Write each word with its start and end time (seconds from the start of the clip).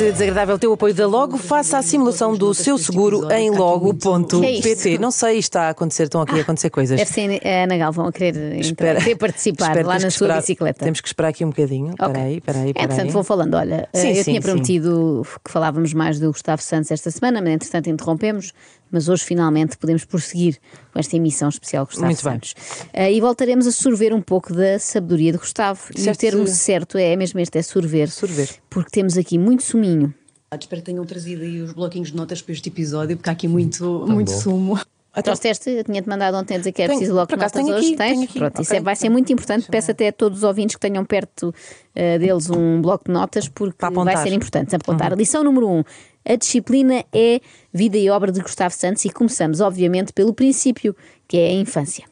Extremamente 0.00 0.12
desagradável 0.18 0.58
ter 0.58 0.66
o 0.66 0.72
apoio 0.72 0.94
da 0.94 1.06
Logo. 1.06 1.36
Faça 1.36 1.76
a 1.76 1.82
simulação 1.82 2.34
do 2.34 2.54
seu 2.54 2.78
seguro 2.78 3.30
em 3.32 3.50
logo.pt. 3.50 4.98
Não 4.98 5.10
sei, 5.10 5.38
está 5.38 5.64
a 5.64 5.68
acontecer, 5.70 6.04
estão 6.04 6.22
aqui 6.22 6.38
a 6.38 6.40
acontecer 6.42 6.70
coisas. 6.70 6.98
Deve 6.98 7.10
ser 7.10 7.40
a 7.46 7.64
Ana 7.64 7.76
Galvão 7.76 8.06
a 8.06 8.12
querer, 8.12 8.54
entrar, 8.64 8.96
querer 8.96 9.16
participar 9.16 9.68
espera, 9.68 9.86
lá 9.86 9.94
na 9.94 10.00
sua 10.00 10.08
esperar- 10.08 10.40
bicicleta. 10.40 10.84
Temos 10.84 11.00
que 11.02 11.08
esperar 11.08 11.28
aqui 11.28 11.44
um 11.44 11.50
bocadinho. 11.50 11.90
Espera 11.90 12.10
Ok. 12.10 12.22
aí, 12.22 12.36
espera 12.38 12.58
aí, 12.58 12.64
É, 12.64 12.70
espera 12.70 12.88
portanto, 12.88 13.12
vou 13.12 13.24
falando. 13.24 13.54
Olha, 13.54 13.88
Sim, 13.92 14.08
eh, 14.08 14.10
eu 14.12 14.14
sim, 14.16 14.22
tinha 14.24 14.40
sim. 14.40 14.48
prometido 14.48 15.26
que 15.44 15.50
falávamos 15.50 15.92
mais 15.92 16.18
do 16.18 16.28
Gustavo 16.32 16.62
Santos 16.62 16.90
esta 16.90 17.10
semana, 17.10 17.42
mas 17.42 17.52
entretanto 17.52 17.90
interrompemos. 17.90 18.52
Mas 18.90 19.08
hoje 19.08 19.24
finalmente 19.24 19.76
podemos 19.78 20.04
prosseguir 20.04 20.58
com 20.92 20.98
esta 20.98 21.16
emissão 21.16 21.48
especial 21.48 21.84
Gustavo 21.86 22.06
Muito 22.06 22.22
bem. 22.24 22.32
Santos. 22.32 22.54
Eh, 22.92 23.12
e 23.12 23.20
voltaremos 23.20 23.66
a 23.66 23.72
sorver 23.72 24.12
um 24.12 24.20
pouco 24.20 24.52
da 24.52 24.78
sabedoria 24.78 25.32
de 25.32 25.38
Gustavo. 25.38 25.80
E 25.96 26.08
o 26.08 26.16
termo 26.16 26.46
certo 26.46 26.98
é 26.98 27.14
mesmo 27.16 27.38
este: 27.40 27.58
é 27.58 27.62
sorver. 27.62 28.10
Sorver. 28.10 28.48
Porque 28.68 28.90
temos 28.90 29.16
aqui 29.16 29.38
muito 29.38 29.62
suminho. 29.62 30.12
Espero 30.58 30.82
que 30.82 30.86
tenham 30.86 31.04
trazido 31.04 31.42
aí 31.42 31.62
os 31.62 31.72
bloquinhos 31.72 32.10
de 32.10 32.16
notas 32.16 32.42
para 32.42 32.52
este 32.52 32.68
episódio, 32.68 33.16
porque 33.16 33.30
há 33.30 33.32
aqui 33.32 33.46
muito, 33.46 34.04
muito 34.08 34.32
sumo. 34.32 34.78
Trouxeste, 35.24 35.70
eu 35.70 35.82
tinha-te 35.84 36.08
mandado 36.08 36.36
ontem 36.36 36.56
dizer 36.56 36.70
que 36.70 36.82
é 36.82 36.86
preciso 36.86 37.14
logo 37.14 37.30
notas 37.34 37.50
tenho 37.52 37.66
hoje. 37.74 37.88
aqui, 37.88 37.96
Tens? 37.96 38.10
tenho 38.12 38.22
aqui. 38.24 38.38
Pronto, 38.38 38.62
isso 38.62 38.70
Ok, 38.70 38.78
é- 38.78 38.80
vai 38.82 38.94
ser 38.96 39.08
muito 39.08 39.32
importante. 39.32 39.68
Peço 39.68 39.90
até 39.90 40.08
a 40.08 40.12
todos 40.12 40.38
os 40.38 40.44
ouvintes 40.44 40.76
que 40.76 40.80
tenham 40.80 41.04
perto 41.04 41.52
eh, 41.96 42.16
deles 42.18 42.48
um 42.48 42.80
bloco 42.80 43.04
de 43.06 43.12
notas, 43.12 43.48
porque 43.48 43.76
vai. 43.80 44.16
Uhum. 44.16 44.22
ser 44.22 44.32
importante 44.32 44.74
apontar. 44.76 45.12
Lição 45.16 45.42
número 45.42 45.68
um. 45.68 45.82
A 46.24 46.36
disciplina 46.36 47.04
é 47.12 47.40
vida 47.72 47.96
e 47.96 48.10
obra 48.10 48.30
de 48.30 48.40
Gustavo 48.40 48.74
Santos 48.74 49.04
e 49.04 49.10
começamos, 49.10 49.60
obviamente, 49.60 50.12
pelo 50.12 50.34
princípio, 50.34 50.94
que 51.26 51.38
é 51.38 51.48
a 51.48 51.52
infância. 51.52 52.04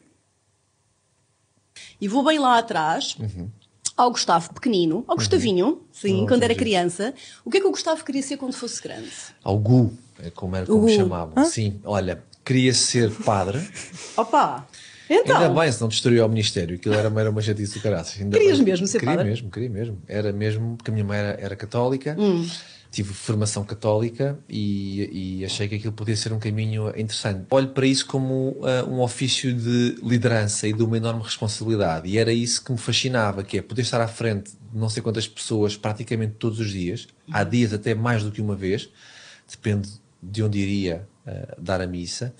E 2.01 2.07
vou 2.07 2.23
bem 2.23 2.39
lá 2.39 2.57
atrás, 2.57 3.17
ao 3.95 4.11
Gustavo 4.11 4.53
pequenino, 4.53 5.03
ao 5.07 5.15
Gustavinho, 5.15 5.81
sim, 5.91 6.25
quando 6.27 6.43
era 6.43 6.55
criança. 6.55 7.13
O 7.43 7.49
que 7.51 7.57
é 7.57 7.61
que 7.61 7.67
o 7.67 7.71
Gustavo 7.71 8.03
queria 8.03 8.23
ser 8.23 8.37
quando 8.37 8.53
fosse 8.53 8.81
grande? 8.81 9.11
Ao 9.43 9.57
Gu, 9.57 9.91
é 10.23 10.29
como 10.29 10.55
era 10.55 10.65
como 10.65 10.87
chamavam. 10.89 11.45
Sim, 11.45 11.79
olha, 11.83 12.23
queria 12.43 12.73
ser 12.73 13.11
padre. 13.11 13.59
Opa! 14.17 14.67
Então, 15.09 15.37
Ainda 15.37 15.59
bem, 15.59 15.71
se 15.71 15.81
não 15.81 15.87
destruiu 15.87 16.23
o 16.23 16.29
Ministério. 16.29 16.75
Aquilo 16.75 16.93
era, 16.93 17.09
era 17.19 17.31
uma 17.31 17.41
chatice 17.41 17.73
do 17.79 17.81
caraças. 17.81 18.21
Ainda 18.21 18.37
Querias 18.37 18.59
bem. 18.59 18.67
mesmo 18.67 18.85
ser 18.85 18.99
queria 18.99 19.15
padre? 19.15 19.29
mesmo, 19.29 19.49
queria 19.49 19.69
mesmo. 19.69 19.97
Era 20.07 20.31
mesmo, 20.31 20.77
porque 20.77 20.91
a 20.91 20.93
minha 20.93 21.03
mãe 21.05 21.17
era, 21.17 21.41
era 21.41 21.55
católica, 21.55 22.15
Hum. 22.17 22.47
Tive 22.91 23.13
formação 23.13 23.63
católica 23.63 24.39
e, 24.49 25.39
e 25.41 25.45
achei 25.45 25.67
que 25.67 25.75
aquilo 25.75 25.93
podia 25.93 26.15
ser 26.15 26.33
um 26.33 26.39
caminho 26.39 26.89
interessante. 26.89 27.45
Olho 27.51 27.69
para 27.69 27.85
isso 27.85 28.05
como 28.05 28.57
ah, 28.63 28.85
um 28.89 28.99
ofício 29.01 29.53
de 29.53 29.95
liderança 30.01 30.67
e 30.67 30.73
de 30.73 30.83
uma 30.83 30.97
enorme 30.97 31.21
responsabilidade. 31.21 32.09
E 32.09 32.17
era 32.17 32.33
isso 32.33 32.63
que 32.63 32.71
me 32.71 32.77
fascinava, 32.77 33.43
que 33.43 33.57
é 33.57 33.61
poder 33.61 33.83
estar 33.83 34.01
à 34.01 34.07
frente 34.07 34.51
de 34.51 34.77
não 34.77 34.89
sei 34.89 35.03
quantas 35.03 35.27
pessoas 35.27 35.77
praticamente 35.77 36.35
todos 36.39 36.59
os 36.59 36.71
dias, 36.71 37.07
há 37.31 37.43
dias 37.43 37.73
até 37.73 37.93
mais 37.93 38.23
do 38.23 38.31
que 38.31 38.41
uma 38.41 38.55
vez, 38.55 38.89
depende 39.49 39.89
de 40.21 40.43
onde 40.43 40.59
iria 40.59 41.07
ah, 41.25 41.55
dar 41.59 41.81
a 41.81 41.87
missa. 41.87 42.33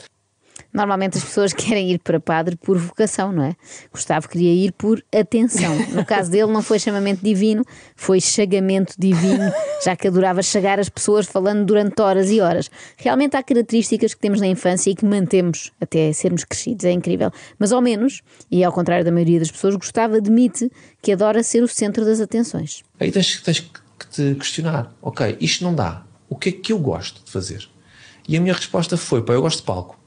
Normalmente 0.74 1.18
as 1.18 1.24
pessoas 1.24 1.52
querem 1.54 1.92
ir 1.92 2.00
para 2.00 2.20
padre 2.20 2.56
por 2.56 2.78
vocação, 2.78 3.32
não 3.32 3.44
é? 3.44 3.56
Gustavo 3.92 4.28
queria 4.30 4.54
ir 4.54 4.72
por 4.74 5.04
atenção. 5.14 5.76
No 5.90 6.06
caso 6.06 6.30
dele, 6.30 6.52
não 6.52 6.62
foi 6.62 6.80
chamamento 6.80 7.24
divino, 7.24 7.66
foi 7.96 8.22
chagamento 8.22 8.94
divino, 8.98 9.52
já 9.84 9.96
que 9.96 10.08
adorava 10.08 10.42
chagar 10.42 10.80
as 10.80 10.90
pessoas 10.90 11.26
falando 11.26 11.66
durante 11.66 12.02
horas 12.02 12.30
e 12.32 12.40
horas. 12.40 12.70
Realmente 12.98 13.36
há 13.36 13.44
características 13.44 14.14
que 14.14 14.20
temos 14.20 14.40
na 14.40 14.48
infância 14.48 14.90
e 14.92 14.96
que 14.96 15.06
mantemos 15.06 15.72
até 15.82 16.12
sermos 16.14 16.44
crescidos, 16.44 16.86
é 16.86 16.92
incrível. 16.92 17.32
Mas 17.58 17.72
ao 17.72 17.82
menos, 17.82 18.22
e 18.50 18.64
ao 18.64 18.72
contrário 18.72 19.04
da 19.04 19.12
maioria 19.12 19.40
das 19.40 19.52
pessoas, 19.52 19.76
Gustavo 19.76 20.16
admite 20.16 20.72
que 21.02 21.12
adora 21.12 21.44
ser 21.44 21.64
o 21.64 21.68
centro 21.68 22.06
das 22.06 22.22
atenções. 22.22 22.84
Aí 23.00 23.12
tens, 23.12 23.42
tens 23.42 23.60
que 23.60 24.08
te 24.08 24.36
questionar: 24.36 24.94
ok, 25.02 25.38
isto 25.40 25.64
não 25.64 25.74
dá, 25.74 26.04
o 26.30 26.36
que 26.36 26.50
é 26.50 26.52
que 26.52 26.72
eu 26.72 26.80
gosto 26.80 27.24
de 27.24 27.32
fazer? 27.32 27.68
E 28.28 28.38
a 28.38 28.42
minha 28.42 28.54
resposta 28.54 28.96
foi: 28.96 29.22
pá, 29.22 29.34
eu 29.34 29.42
gosto 29.42 29.60
de 29.60 29.64
palco, 29.64 29.99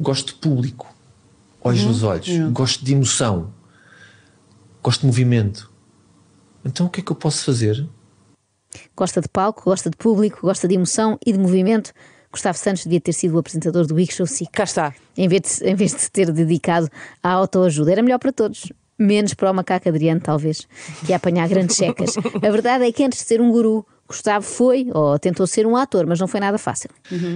gosto 0.00 0.34
de 0.34 0.34
público, 0.34 0.92
olhos 1.60 1.84
nos 1.84 2.02
olhos, 2.02 2.28
gosto 2.52 2.84
de 2.84 2.92
emoção, 2.92 3.52
gosto 4.82 5.00
de 5.00 5.06
movimento. 5.06 5.70
Então 6.64 6.86
o 6.86 6.90
que 6.90 7.00
é 7.00 7.04
que 7.04 7.12
eu 7.12 7.16
posso 7.16 7.44
fazer? 7.44 7.88
Gosta 8.96 9.20
de 9.20 9.28
palco, 9.28 9.64
gosta 9.64 9.88
de 9.88 9.96
público, 9.96 10.40
gosta 10.42 10.68
de 10.68 10.74
emoção 10.74 11.18
e 11.24 11.32
de 11.32 11.38
movimento. 11.38 11.92
Gustavo 12.30 12.58
Santos 12.58 12.84
devia 12.84 13.00
ter 13.00 13.12
sido 13.12 13.34
o 13.34 13.38
apresentador 13.38 13.86
do 13.86 13.94
Big 13.94 14.12
Show 14.12 14.26
SIC. 14.26 14.50
Cá 14.50 14.64
está. 14.64 14.94
em 15.16 15.28
vez, 15.28 15.60
de, 15.60 15.66
em 15.66 15.74
vez 15.74 15.94
de 15.94 16.00
se 16.00 16.10
ter 16.10 16.30
dedicado 16.30 16.88
à 17.22 17.30
autoajuda. 17.30 17.92
Era 17.92 18.02
melhor 18.02 18.18
para 18.18 18.32
todos. 18.32 18.70
Menos 18.98 19.34
para 19.34 19.50
o 19.50 19.54
macaco 19.54 19.88
Adriano, 19.88 20.20
talvez, 20.20 20.66
que 21.04 21.12
ia 21.12 21.16
apanhar 21.16 21.48
grandes 21.48 21.76
secas. 21.78 22.14
A 22.16 22.50
verdade 22.50 22.84
é 22.84 22.92
que 22.92 23.04
antes 23.04 23.20
de 23.20 23.24
ser 23.24 23.40
um 23.40 23.50
guru, 23.50 23.86
Gustavo 24.08 24.44
foi, 24.44 24.88
ou 24.92 25.18
tentou 25.18 25.46
ser 25.46 25.66
um 25.66 25.76
ator, 25.76 26.06
mas 26.06 26.20
não 26.20 26.28
foi 26.28 26.40
nada 26.40 26.58
fácil. 26.58 26.90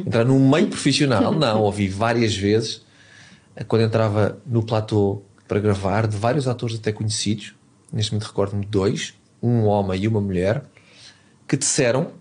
Entrar 0.06 0.24
num 0.24 0.48
meio 0.48 0.68
profissional, 0.68 1.32
não, 1.34 1.62
ouvi 1.62 1.88
várias 1.88 2.36
vezes, 2.36 2.84
quando 3.66 3.82
entrava 3.82 4.38
no 4.46 4.62
platô 4.62 5.22
para 5.48 5.58
gravar, 5.58 6.06
de 6.06 6.16
vários 6.16 6.46
atores 6.46 6.76
até 6.76 6.92
conhecidos, 6.92 7.54
neste 7.92 8.12
momento 8.12 8.28
recordo-me 8.28 8.64
de 8.64 8.70
dois, 8.70 9.14
um 9.42 9.64
homem 9.64 10.02
e 10.02 10.08
uma 10.08 10.20
mulher, 10.20 10.62
que 11.48 11.56
disseram, 11.56 12.12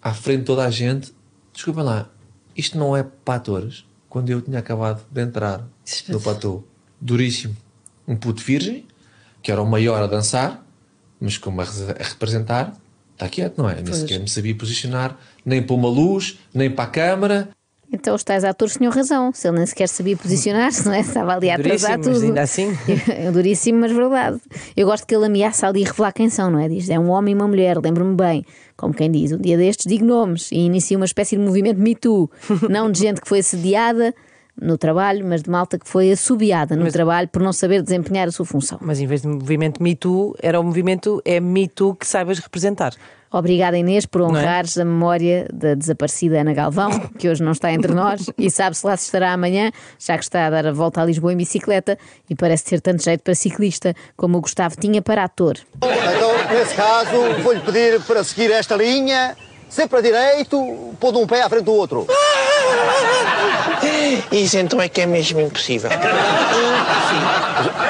à 0.00 0.14
frente 0.14 0.40
de 0.40 0.44
toda 0.44 0.64
a 0.64 0.70
gente, 0.70 1.12
desculpem 1.52 1.82
lá, 1.82 2.08
isto 2.56 2.78
não 2.78 2.96
é 2.96 3.02
para 3.02 3.34
atores, 3.34 3.84
quando 4.08 4.30
eu 4.30 4.40
tinha 4.40 4.60
acabado 4.60 5.04
de 5.10 5.20
entrar 5.20 5.66
no 6.08 6.20
platô. 6.20 6.62
Duríssimo. 7.00 7.56
Um 8.06 8.14
puto 8.14 8.40
virgem, 8.40 8.86
que 9.42 9.50
era 9.50 9.60
o 9.60 9.66
maior 9.66 10.00
a 10.00 10.06
dançar, 10.06 10.64
mas 11.20 11.36
como 11.36 11.60
a 11.60 11.64
representar, 11.98 12.72
está 13.14 13.28
quieto, 13.28 13.58
não 13.58 13.68
é? 13.68 13.80
Nem 13.80 13.92
sequer 13.92 14.20
me 14.20 14.28
sabia 14.28 14.54
posicionar, 14.54 15.16
nem 15.44 15.62
para 15.62 15.74
uma 15.74 15.88
luz, 15.88 16.38
nem 16.52 16.70
para 16.70 16.84
a 16.84 16.88
câmara. 16.88 17.48
Então 17.92 18.14
os 18.14 18.24
tais 18.24 18.42
atores 18.42 18.74
tinham 18.74 18.92
razão. 18.92 19.32
Se 19.32 19.46
ele 19.46 19.58
nem 19.58 19.66
sequer 19.66 19.88
sabia 19.88 20.16
posicionar-se, 20.16 20.84
não 20.84 20.92
é? 20.92 21.00
Estava 21.00 21.34
ali 21.36 21.48
a 21.48 21.54
atrasar 21.54 21.98
Duríssimo, 21.98 22.12
mas 22.12 22.18
tudo. 22.18 22.26
ainda 22.26 22.42
assim. 22.42 22.76
Duríssimo, 23.32 23.78
mas 23.78 23.92
verdade. 23.92 24.40
Eu 24.76 24.86
gosto 24.86 25.06
que 25.06 25.14
ele 25.14 25.26
ameaça 25.26 25.68
ali 25.68 25.84
revelar 25.84 26.12
quem 26.12 26.28
são, 26.28 26.50
não 26.50 26.58
é? 26.58 26.68
Diz, 26.68 26.90
é 26.90 26.98
um 26.98 27.10
homem 27.10 27.32
e 27.32 27.34
uma 27.36 27.46
mulher, 27.46 27.78
lembro-me 27.78 28.16
bem. 28.16 28.44
Como 28.76 28.92
quem 28.92 29.10
diz, 29.10 29.30
um 29.30 29.38
dia 29.38 29.56
destes 29.56 29.86
digo 29.86 30.04
nomes 30.04 30.50
e 30.50 30.56
inicia 30.56 30.96
uma 30.96 31.06
espécie 31.06 31.36
de 31.36 31.42
movimento 31.42 31.78
Me 31.78 31.94
Too. 31.94 32.28
Não 32.68 32.90
de 32.90 32.98
gente 32.98 33.20
que 33.20 33.28
foi 33.28 33.38
assediada 33.38 34.12
no 34.60 34.78
trabalho, 34.78 35.26
mas 35.26 35.42
de 35.42 35.50
malta 35.50 35.78
que 35.78 35.88
foi 35.88 36.12
assobiada 36.12 36.76
no 36.76 36.90
trabalho 36.90 37.28
por 37.28 37.42
não 37.42 37.52
saber 37.52 37.82
desempenhar 37.82 38.28
a 38.28 38.30
sua 38.30 38.46
função. 38.46 38.78
Mas 38.80 39.00
em 39.00 39.06
vez 39.06 39.22
de 39.22 39.28
movimento 39.28 39.82
Me 39.82 39.94
Too, 39.94 40.34
era 40.40 40.60
o 40.60 40.62
movimento 40.62 41.20
é 41.24 41.40
Me 41.40 41.68
Too 41.68 41.94
que 41.94 42.06
saibas 42.06 42.38
representar. 42.38 42.94
Obrigada, 43.36 43.76
Inês, 43.76 44.06
por 44.06 44.20
é? 44.20 44.24
honrares 44.24 44.78
a 44.78 44.84
memória 44.84 45.48
da 45.52 45.74
desaparecida 45.74 46.40
Ana 46.40 46.54
Galvão, 46.54 46.90
que 47.18 47.28
hoje 47.28 47.42
não 47.42 47.50
está 47.50 47.72
entre 47.72 47.92
nós, 47.92 48.30
e 48.38 48.48
sabe-se 48.48 48.86
lá 48.86 48.96
se 48.96 49.06
estará 49.06 49.32
amanhã, 49.32 49.72
já 49.98 50.16
que 50.16 50.22
está 50.22 50.46
a 50.46 50.50
dar 50.50 50.68
a 50.68 50.72
volta 50.72 51.02
a 51.02 51.04
Lisboa 51.04 51.32
em 51.32 51.36
bicicleta 51.36 51.98
e 52.30 52.36
parece 52.36 52.64
ter 52.64 52.80
tanto 52.80 53.02
jeito 53.02 53.22
para 53.22 53.34
ciclista 53.34 53.92
como 54.16 54.38
o 54.38 54.40
Gustavo 54.40 54.76
tinha 54.78 55.02
para 55.02 55.24
ator. 55.24 55.58
Então, 55.78 56.54
nesse 56.56 56.76
caso, 56.76 57.42
vou-lhe 57.42 57.58
pedir 57.58 58.00
para 58.02 58.22
seguir 58.22 58.52
esta 58.52 58.76
linha, 58.76 59.36
sempre 59.68 59.98
a 59.98 60.00
direito, 60.00 60.94
pondo 61.00 61.18
um 61.18 61.26
pé 61.26 61.42
à 61.42 61.48
frente 61.48 61.64
do 61.64 61.72
outro. 61.72 62.06
Isso 64.32 64.58
então 64.58 64.80
é 64.80 64.88
que 64.88 65.00
é 65.00 65.06
mesmo 65.06 65.40
impossível. 65.40 65.90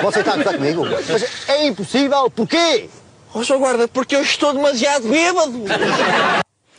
Você 0.03 0.21
está 0.21 0.33
a 0.33 0.37
gostar 0.37 0.55
comigo? 0.55 0.85
Mas 1.09 1.49
é 1.49 1.67
impossível, 1.67 2.31
porquê? 2.31 2.89
Ó, 3.35 3.43
Sr. 3.43 3.59
Guarda, 3.59 3.89
porque 3.89 4.15
eu 4.15 4.23
estou 4.23 4.53
demasiado 4.53 5.09
bêbado. 5.09 5.65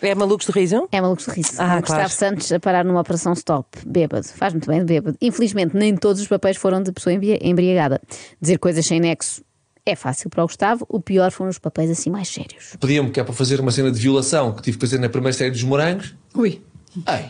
É 0.02 0.14
malucos 0.14 0.46
de 0.46 0.52
riso? 0.52 0.88
É 0.92 1.02
maluco 1.02 1.22
de 1.24 1.30
riso. 1.32 1.54
Ah, 1.58 1.80
Gustavo 1.80 1.86
claro. 1.86 2.10
Santos 2.10 2.52
a 2.52 2.60
parar 2.60 2.86
numa 2.86 3.02
operação 3.02 3.34
stop, 3.34 3.68
bêbado. 3.86 4.28
Faz 4.28 4.54
muito 4.54 4.68
bem 4.70 4.80
de 4.80 4.86
bêbado. 4.86 5.18
Infelizmente, 5.22 5.76
nem 5.76 5.96
todos 5.96 6.22
os 6.22 6.28
papéis 6.28 6.58
foram 6.58 6.82
de 6.84 6.92
pessoa 6.92 7.14
embri- 7.14 7.40
embriagada. 7.42 8.00
Dizer 8.40 8.58
coisas 8.60 8.86
sem 8.86 9.00
nexo 9.00 9.42
é 9.86 9.96
fácil 9.96 10.30
para 10.30 10.44
o 10.44 10.48
Gustavo, 10.48 10.86
o 10.90 11.00
pior 11.00 11.32
foram 11.32 11.50
os 11.50 11.60
papéis 11.60 11.90
assim 11.92 12.10
mais 12.10 12.28
sérios. 12.28 12.76
Pediam-me 12.80 13.10
que 13.12 13.20
é 13.20 13.24
para 13.24 13.34
fazer 13.34 13.60
uma 13.60 13.72
cena 13.72 13.92
de 13.92 14.00
violação 14.00 14.52
que 14.54 14.62
tive 14.62 14.78
que 14.78 14.86
fazer 14.86 15.00
na 15.00 15.10
primeira 15.10 15.36
série 15.36 15.52
dos 15.52 15.64
morangos. 15.64 16.14
ui. 16.36 16.62
Ei, 17.08 17.26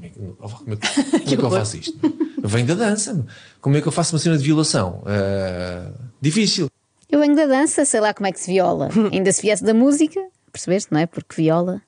como 0.00 0.06
é 0.06 0.08
que, 0.08 0.18
como 0.38 0.72
é 0.72 0.76
que- 0.76 1.10
como 1.10 1.16
é 1.34 1.36
que 1.36 1.44
eu 1.44 1.50
faço 1.50 1.76
isto? 1.76 1.98
Venho 2.42 2.66
da 2.66 2.74
dança. 2.74 3.24
Como 3.60 3.76
é 3.76 3.80
que 3.80 3.88
eu 3.88 3.92
faço 3.92 4.14
uma 4.14 4.18
cena 4.18 4.38
de 4.38 4.44
violação? 4.44 5.02
Ah, 5.06 5.90
difícil. 6.20 6.68
Eu 7.10 7.20
venho 7.20 7.34
da 7.36 7.46
dança, 7.46 7.84
sei 7.84 8.00
lá 8.00 8.14
como 8.14 8.26
é 8.26 8.32
que 8.32 8.40
se 8.40 8.50
viola. 8.50 8.88
Ainda 9.12 9.32
se 9.32 9.42
viesse 9.42 9.62
da 9.64 9.74
música, 9.74 10.20
percebeste, 10.52 10.92
não 10.92 11.00
é? 11.00 11.06
Porque 11.06 11.34
viola, 11.42 11.82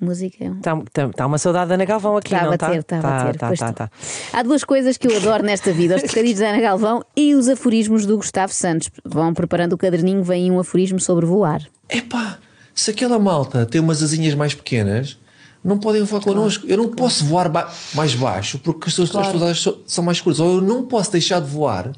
música 0.00 0.44
é. 0.44 0.48
Está 0.48 0.76
tá, 0.92 1.08
tá 1.08 1.26
uma 1.26 1.38
saudade 1.38 1.68
da 1.68 1.74
Ana 1.76 1.84
Galvão 1.84 2.16
aqui, 2.16 2.28
Está 2.34 2.40
a 2.40 2.46
não 2.46 2.54
está? 2.54 2.66
bater, 2.66 2.80
está 2.80 2.98
a 2.98 3.00
bater. 3.02 3.38
Tá, 3.38 3.46
pois 3.48 3.58
tá, 3.60 3.70
está. 3.70 3.88
tá. 3.88 3.92
Há 4.32 4.42
duas 4.42 4.64
coisas 4.64 4.96
que 4.98 5.06
eu 5.08 5.16
adoro 5.16 5.42
nesta 5.44 5.72
vida: 5.72 5.96
os 5.96 6.02
trocadilhos 6.02 6.40
da 6.40 6.48
Ana 6.50 6.60
Galvão 6.60 7.04
e 7.16 7.34
os 7.34 7.48
aforismos 7.48 8.04
do 8.06 8.16
Gustavo 8.16 8.52
Santos. 8.52 8.90
Vão 9.04 9.32
preparando 9.32 9.74
o 9.74 9.78
caderninho, 9.78 10.22
vem 10.22 10.50
um 10.50 10.58
aforismo 10.58 10.98
sobre 11.00 11.24
voar. 11.26 11.62
Epá, 11.88 12.38
Se 12.74 12.90
aquela 12.90 13.18
malta 13.18 13.64
tem 13.66 13.80
umas 13.80 14.02
asinhas 14.02 14.34
mais 14.34 14.52
pequenas, 14.54 15.18
não 15.64 15.78
podem 15.78 16.02
voar 16.02 16.22
connosco. 16.22 16.66
Eu 16.66 16.76
não 16.78 16.88
posso 16.88 17.24
voar 17.24 17.48
ba- 17.48 17.70
mais 17.94 18.14
baixo 18.14 18.58
porque 18.58 18.88
as 18.88 18.94
suas, 18.94 19.10
so- 19.58 19.78
são 19.86 20.02
mais 20.04 20.20
curtas. 20.20 20.40
Ou 20.40 20.56
eu 20.56 20.60
não 20.62 20.84
posso 20.84 21.12
deixar 21.12 21.40
de 21.40 21.48
voar 21.50 21.92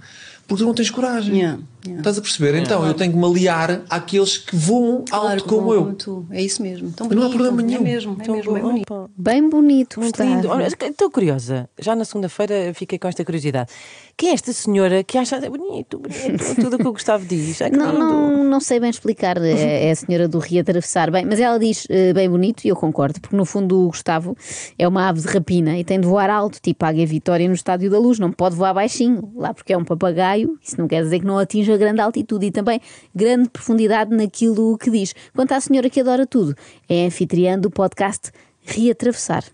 porque 0.47 0.63
tu 0.63 0.67
não 0.67 0.75
tens 0.75 0.91
coragem. 0.91 1.37
Yeah, 1.39 1.59
yeah. 1.85 2.01
Estás 2.01 2.19
a 2.19 2.21
perceber? 2.23 2.55
Então 2.57 2.87
eu 2.87 2.95
tenho 2.95 3.13
que 3.13 3.19
me 3.19 3.25
aliar 3.25 3.83
àqueles 3.91 4.39
que 4.39 4.55
voam 4.57 5.05
Claro, 5.09 5.27
alto 5.29 5.45
como 5.45 5.61
como, 5.63 5.75
eu. 5.75 5.83
como 5.85 5.95
tu. 5.95 6.27
É 6.31 6.43
isso 6.43 6.63
mesmo. 6.63 6.91
Tão 6.93 7.09
Não 7.09 7.13
há 7.19 7.29
bonito. 7.29 7.33
problema 7.37 7.63
nenhum. 7.63 7.81
É 7.81 7.83
mesmo, 7.83 8.17
é 8.21 8.29
mesmo, 8.31 8.57
é 8.57 8.61
bonito. 8.61 9.11
Bem 9.17 9.49
bonito, 9.49 10.01
Muito 10.01 10.13
Gustavo. 10.17 10.31
lindo. 10.31 10.49
Olha, 10.49 10.67
estou 10.67 11.11
curiosa. 11.11 11.69
Já 11.81 11.95
na 11.95 12.05
segunda-feira 12.05 12.73
fiquei 12.75 12.99
com 12.99 13.09
esta 13.09 13.25
curiosidade. 13.25 13.71
Quem 14.17 14.31
é 14.31 14.35
esta 14.35 14.53
senhora 14.53 15.03
que 15.03 15.17
acha 15.19 15.39
bonito, 15.51 15.99
bonito, 15.99 16.55
tudo 16.61 16.77
o 16.77 16.79
que 16.79 16.89
o 16.89 16.93
Gustavo 16.93 17.25
diz? 17.25 17.59
Que 17.59 17.71
Não, 17.71 17.93
não, 17.99 18.45
não 18.45 18.61
sei 18.61 18.79
bem 18.79 18.91
explicar, 18.91 19.37
é, 19.39 19.87
é 19.89 19.91
a 19.91 19.97
senhora 19.97 20.29
do 20.29 20.39
reatravessar 20.39 21.11
bem, 21.11 21.25
mas 21.25 21.41
ela 21.41 21.59
diz 21.59 21.87
eh, 21.89 22.13
bem 22.13 22.29
bonito 22.29 22.65
e 22.65 22.69
eu 22.69 22.77
concordo, 22.77 23.21
porque 23.21 23.35
no 23.35 23.45
fundo 23.47 23.85
o 23.85 23.89
Gustavo 23.89 24.37
é 24.79 24.87
uma 24.87 25.09
ave 25.09 25.21
de 25.23 25.29
rapina 25.29 25.79
e 25.79 25.85
tem 25.85 25.99
de 25.99 26.07
voar 26.07 26.29
alto, 26.29 26.59
tipo 26.61 26.85
a 26.85 26.89
Águia 26.89 27.07
Vitória 27.07 27.49
no 27.49 27.55
Estádio 27.55 27.91
da 27.91 27.99
Luz, 27.99 28.19
não 28.19 28.31
pode 28.31 28.55
voar 28.55 28.75
baixinho, 28.75 29.33
lá 29.35 29.55
porque 29.55 29.73
é 29.73 29.79
um 29.79 29.85
papagaio, 29.85 30.59
isso 30.63 30.79
não 30.79 30.87
quer 30.87 31.03
dizer 31.03 31.21
que 31.21 31.27
não 31.27 31.39
atinja 31.39 31.72
grande 31.77 32.01
altitude 32.01 32.47
e 32.47 32.51
também 32.51 32.81
grande 33.15 33.49
profundidade 33.49 34.15
naquilo 34.15 34.77
que 34.79 34.91
diz. 34.91 35.15
Quanto 35.35 35.53
à 35.53 35.61
senhora 35.61 35.89
que 35.91 36.01
adora 36.01 36.27
tudo, 36.27 36.55
é 36.89 37.07
anfitriã 37.07 37.59
do 37.59 37.71
podcast 37.71 38.31
Reatravessar. 38.65 39.45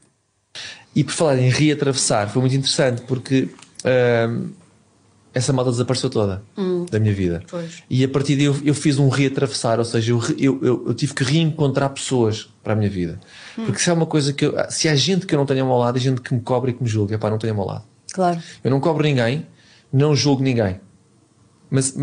E 0.94 1.02
por 1.04 1.12
falar 1.12 1.38
em 1.38 1.48
reatravessar, 1.48 2.28
foi 2.30 2.40
muito 2.42 2.54
interessante 2.56 3.02
porque 3.02 3.48
essa 5.34 5.52
malta 5.52 5.70
desapareceu 5.70 6.10
toda 6.10 6.42
da 6.90 6.98
minha 6.98 7.14
vida. 7.14 7.42
E 7.88 8.02
a 8.02 8.08
partir 8.08 8.34
daí 8.36 8.46
eu, 8.46 8.56
eu 8.64 8.74
fiz 8.74 8.98
um 8.98 9.08
reatravessar, 9.08 9.78
ou 9.78 9.84
seja, 9.84 10.12
eu, 10.12 10.20
eu, 10.38 10.58
eu- 10.62 10.84
eu 10.88 10.94
tive 10.94 11.14
que 11.14 11.22
reencontrar 11.22 11.90
pessoas 11.90 12.48
para 12.62 12.72
a 12.72 12.76
minha 12.76 12.90
vida. 12.90 13.20
Porque 13.54 13.78
se 13.80 13.88
há 13.90 13.94
uma 13.94 14.06
coisa 14.06 14.32
que 14.32 14.44
eu, 14.46 14.54
se 14.70 14.88
há 14.88 14.96
gente 14.96 15.26
que 15.26 15.34
eu 15.34 15.38
não 15.38 15.46
tenho 15.46 15.60
ao 15.62 15.68
meu 15.68 15.76
lado, 15.76 15.96
há 15.96 16.00
gente 16.00 16.20
que 16.20 16.34
me 16.34 16.40
cobra 16.40 16.70
e 16.70 16.74
que 16.74 16.82
me 16.82 16.88
julga, 16.88 17.14
é 17.14 17.18
pá, 17.18 17.30
não 17.30 17.38
tenho 17.38 17.52
ao 17.52 17.58
meu 17.58 17.66
lado. 17.66 17.84
Claro. 18.12 18.40
Eu 18.64 18.70
não 18.70 18.80
cobro 18.80 19.02
ninguém, 19.04 19.46
não 19.92 20.16
julgo 20.16 20.42
ninguém. 20.42 20.80
Mas, 21.70 21.94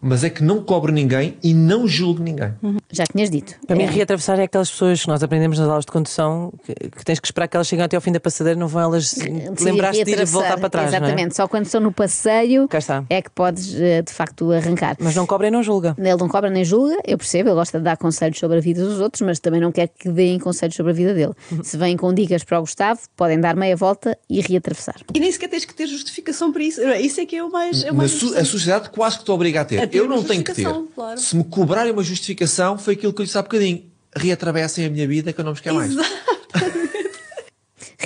mas 0.00 0.22
é 0.24 0.30
que 0.30 0.42
não 0.42 0.62
cobro 0.62 0.92
ninguém 0.92 1.36
e 1.42 1.52
não 1.54 1.86
julgo 1.88 2.22
ninguém. 2.22 2.52
Já 2.90 3.04
tinhas 3.04 3.30
dito. 3.30 3.54
Para 3.66 3.76
mim, 3.76 3.84
É. 3.84 3.86
reatravessar 3.90 4.38
é 4.38 4.44
aquelas 4.44 4.70
pessoas 4.70 5.02
que 5.02 5.08
nós 5.08 5.22
aprendemos 5.22 5.58
nas 5.58 5.68
aulas 5.68 5.84
de 5.84 5.92
condução 5.92 6.52
que, 6.64 6.74
que 6.74 7.04
tens 7.04 7.18
que 7.20 7.26
esperar 7.26 7.48
que 7.48 7.56
elas 7.56 7.66
cheguem 7.66 7.84
até 7.84 7.96
ao 7.96 8.02
fim 8.02 8.12
da 8.12 8.20
passadeira, 8.20 8.58
não 8.58 8.68
vão 8.68 8.82
elas 8.82 9.16
lembrar-se 9.60 10.04
de 10.04 10.10
ir 10.10 10.20
e 10.20 10.24
voltar 10.24 10.58
para 10.58 10.68
trás. 10.70 10.90
não 10.90 10.94
é? 10.94 10.98
Exatamente, 10.98 11.36
só 11.36 11.48
quando 11.48 11.66
estão 11.66 11.80
no 11.80 11.92
passeio 11.92 12.68
é 13.10 13.22
que 13.22 13.30
podes 13.30 13.74
eh, 13.74 14.02
de 14.02 14.12
facto 14.12 14.52
arrancar. 14.52 14.96
Mas 15.00 15.14
não 15.14 15.26
cobra 15.26 15.48
e 15.48 15.50
não 15.50 15.62
julga. 15.62 15.94
Ele 15.98 16.16
não 16.16 16.28
cobra 16.28 16.50
nem 16.50 16.64
julga, 16.64 16.96
eu 17.06 17.18
percebo, 17.18 17.48
ele 17.50 17.56
gosta 17.56 17.78
de 17.78 17.84
dar 17.84 17.96
conselhos 17.96 18.38
sobre 18.38 18.58
a 18.58 18.60
vida 18.60 18.84
dos 18.84 19.00
outros, 19.00 19.22
mas 19.22 19.38
também 19.38 19.60
não 19.60 19.72
quer 19.72 19.88
que 19.88 20.08
deem 20.10 20.38
conselhos 20.38 20.74
sobre 20.76 20.92
a 20.92 20.94
vida 20.94 21.14
dele. 21.14 21.32
Se 21.62 21.76
vêm 21.76 21.96
com 21.96 22.12
dicas 22.12 22.44
para 22.44 22.58
o 22.58 22.62
Gustavo, 22.62 23.00
podem 23.16 23.40
dar 23.40 23.56
meia 23.56 23.76
volta 23.76 24.16
e 24.28 24.40
reatravessar. 24.40 24.96
E 25.14 25.20
nem 25.20 25.30
sequer 25.32 25.48
tens 25.48 25.64
que 25.64 25.74
ter 25.74 25.86
justificação 25.86 26.52
para 26.52 26.62
isso. 26.62 26.80
Isso 26.80 27.20
é 27.20 27.26
que 27.26 27.36
é 27.36 27.42
o 27.42 27.50
mais. 27.50 27.82
É 27.84 27.90
o 27.90 27.94
mais 27.94 28.12
a 28.34 28.44
sociedade 28.44 28.90
quase 28.90 29.18
que 29.18 29.24
te 29.24 29.30
obriga 29.30 29.62
a 29.62 29.64
ter. 29.64 29.80
A 29.80 29.86
ter 29.86 29.87
eu 29.92 30.08
não 30.08 30.22
tenho 30.22 30.42
que 30.44 30.52
ter. 30.52 30.66
claro. 30.94 31.18
Se 31.18 31.36
me 31.36 31.44
cobrarem 31.44 31.92
uma 31.92 32.02
justificação, 32.02 32.78
foi 32.78 32.94
aquilo 32.94 33.12
que 33.12 33.20
eu 33.22 33.24
disse 33.24 33.38
há 33.38 33.42
bocadinho. 33.42 33.84
Reatravessem 34.16 34.86
a 34.86 34.90
minha 34.90 35.06
vida 35.06 35.32
que 35.32 35.40
eu 35.40 35.44
não 35.44 35.52
vos 35.52 35.60
quero 35.60 35.76
mais. 35.76 35.94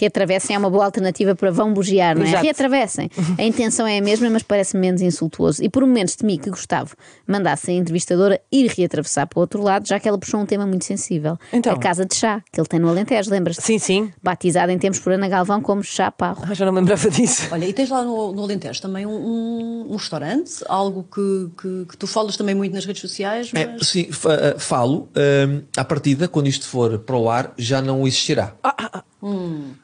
Reatravessem 0.02 0.56
é 0.56 0.58
uma 0.58 0.68
boa 0.68 0.84
alternativa 0.84 1.32
para 1.36 1.52
vão 1.52 1.72
bugiar, 1.72 2.16
não 2.16 2.24
é? 2.24 2.28
Exato. 2.28 2.42
Reatravessem. 2.42 3.08
A 3.38 3.42
intenção 3.44 3.86
é 3.86 3.98
a 3.98 4.02
mesma, 4.02 4.28
mas 4.30 4.42
parece 4.42 4.76
menos 4.76 5.00
insultuoso. 5.00 5.62
E 5.62 5.68
por 5.68 5.86
momentos 5.86 6.16
temi 6.16 6.38
que 6.38 6.50
Gustavo 6.50 6.96
mandasse 7.24 7.70
a 7.70 7.74
entrevistadora 7.74 8.40
ir 8.50 8.66
reatravessar 8.76 9.28
para 9.28 9.38
o 9.38 9.42
outro 9.42 9.62
lado, 9.62 9.86
já 9.86 10.00
que 10.00 10.08
ela 10.08 10.18
puxou 10.18 10.40
um 10.40 10.44
tema 10.46 10.66
muito 10.66 10.84
sensível. 10.84 11.38
Então? 11.52 11.72
A 11.72 11.78
casa 11.78 12.04
de 12.04 12.16
chá, 12.16 12.42
que 12.52 12.60
ele 12.60 12.66
tem 12.66 12.80
no 12.80 12.88
Alentejo, 12.88 13.30
lembras-te? 13.30 13.62
Sim, 13.62 13.78
sim. 13.78 14.12
Batizada 14.20 14.72
em 14.72 14.78
tempos 14.78 14.98
por 14.98 15.12
Ana 15.12 15.28
Galvão 15.28 15.60
como 15.62 15.84
Chá 15.84 16.10
Parro. 16.10 16.42
Ah, 16.48 16.52
já 16.52 16.66
não 16.66 16.72
me 16.72 16.80
lembrava 16.80 17.08
disso. 17.08 17.46
Olha, 17.52 17.64
e 17.66 17.72
tens 17.72 17.88
lá 17.88 18.02
no, 18.02 18.32
no 18.32 18.42
Alentejo 18.42 18.82
também 18.82 19.06
um, 19.06 19.12
um- 19.14 19.86
um 19.92 19.96
restaurante, 19.96 20.52
algo 20.68 21.04
que, 21.14 21.50
que, 21.62 21.86
que 21.90 21.96
tu 21.96 22.08
falas 22.08 22.36
também 22.36 22.56
muito 22.56 22.72
nas 22.74 22.84
redes 22.84 23.00
sociais, 23.00 23.50
mas... 23.52 23.62
É, 23.62 23.76
sim, 23.84 24.08
eh, 24.10 24.56
falo. 24.58 25.08
hum, 25.16 25.62
à 25.76 25.84
partida, 25.84 26.26
quando 26.26 26.48
isto 26.48 26.66
for 26.66 26.98
para 26.98 27.16
o 27.16 27.30
ar, 27.30 27.52
já 27.56 27.80
não 27.80 28.04
existirá. 28.06 28.54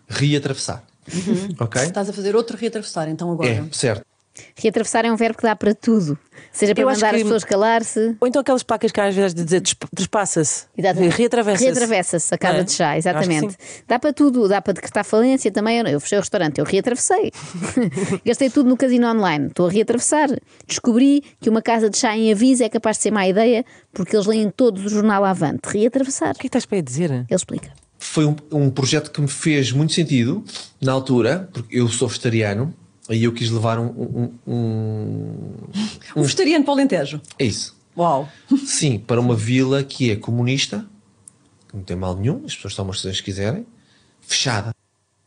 Reatravessar. 0.09 0.83
Ok? 1.59 1.83
Estás 1.83 2.09
a 2.09 2.13
fazer 2.13 2.37
outro 2.37 2.57
reatravessar, 2.57 3.09
então 3.09 3.31
agora. 3.33 3.49
É, 3.49 3.65
certo. 3.73 4.05
Reatravessar 4.55 5.05
é 5.05 5.11
um 5.11 5.17
verbo 5.17 5.37
que 5.37 5.43
dá 5.43 5.57
para 5.57 5.75
tudo. 5.75 6.17
Seja 6.53 6.73
para 6.73 6.83
Eu 6.85 6.89
mandar 6.89 7.11
que- 7.11 7.17
as 7.17 7.23
pessoas 7.23 7.43
calar-se. 7.43 8.17
Ou 8.21 8.29
então 8.29 8.41
aquelas 8.41 8.63
placas 8.63 8.93
que 8.93 9.01
há 9.01 9.07
às 9.07 9.15
vezes 9.15 9.35
de 9.35 9.43
dizer 9.43 9.61
desp- 9.61 9.83
trespassa-se. 9.93 10.67
Exatamente. 10.77 11.17
Reatravessa-se. 11.17 11.65
Reatravessa-se 11.65 12.35
a 12.35 12.39
casa 12.39 12.55
Não 12.55 12.61
é? 12.61 12.65
de 12.65 12.73
chá, 12.73 12.97
exatamente. 12.97 13.57
Dá 13.89 13.99
para 13.99 14.13
tudo, 14.13 14.47
dá 14.47 14.63
para 14.63 14.75
decretar 14.75 15.05
falência 15.05 15.51
também. 15.51 15.79
Eu, 15.91 15.99
fechei 15.99 16.19
o 16.19 16.21
restaurante, 16.21 16.59
eu 16.59 16.65
reatravessei. 16.65 17.33
Gastei 18.25 18.49
tudo 18.49 18.69
no 18.69 18.77
casino 18.77 19.09
online, 19.11 19.49
estou 19.49 19.67
a 19.67 19.71
reatravessar. 19.73 20.29
Descobri 20.69 21.25
que 21.41 21.51
uma 21.51 21.61
casa 21.63 21.91
de 21.91 21.99
chá 21.99 22.17
em 22.17 22.31
aviso 22.31 22.63
é 22.63 22.69
capaz 22.69 22.97
de 22.99 23.05
ser 23.05 23.11
má 23.11 23.27
ideia 23.27 23.65
porque 23.93 24.15
eles 24.15 24.27
leem 24.27 24.51
todos 24.51 24.85
o 24.87 24.89
jornal 24.89 25.25
Avante. 25.25 25.63
Reatravessar. 25.69 26.31
O 26.31 26.35
que 26.35 26.41
é 26.41 26.43
que 26.43 26.47
estás 26.47 26.65
para 26.67 26.77
aí 26.79 26.83
dizer? 26.83 27.11
Ele 27.11 27.27
explica. 27.31 27.73
Foi 27.99 28.25
um, 28.27 28.37
um 28.53 28.71
projeto 28.71 29.11
que 29.11 29.21
me 29.21 29.29
fez 29.29 29.73
muito 29.73 29.93
sentido 29.93 30.45
na 30.81 30.93
altura, 30.93 31.49
porque 31.53 31.77
eu 31.79 31.89
sou 31.89 32.07
vegetariano 32.09 32.73
e 33.11 33.25
eu 33.25 33.33
quis 33.33 33.51
levar 33.51 33.79
um. 33.79 33.87
um, 33.87 34.33
um- 34.47 35.55
Um 36.17 36.23
vegetariano 36.23 36.65
para 36.65 36.73
o 36.73 36.75
Alentejo. 36.75 37.21
é 37.39 37.45
isso. 37.45 37.77
Uau! 37.97 38.29
Sim, 38.65 38.99
para 38.99 39.21
uma 39.21 39.35
vila 39.35 39.83
que 39.83 40.11
é 40.13 40.17
comunista, 40.17 40.87
que 41.69 41.77
não 41.77 41.83
tem 41.83 41.97
mal 41.97 42.17
nenhum, 42.17 42.43
as 42.47 42.55
pessoas 42.55 42.75
tomam 42.75 42.91
as 42.93 42.99
decisões 42.99 43.19
que 43.21 43.25
quiserem, 43.25 43.67
fechada. 44.21 44.71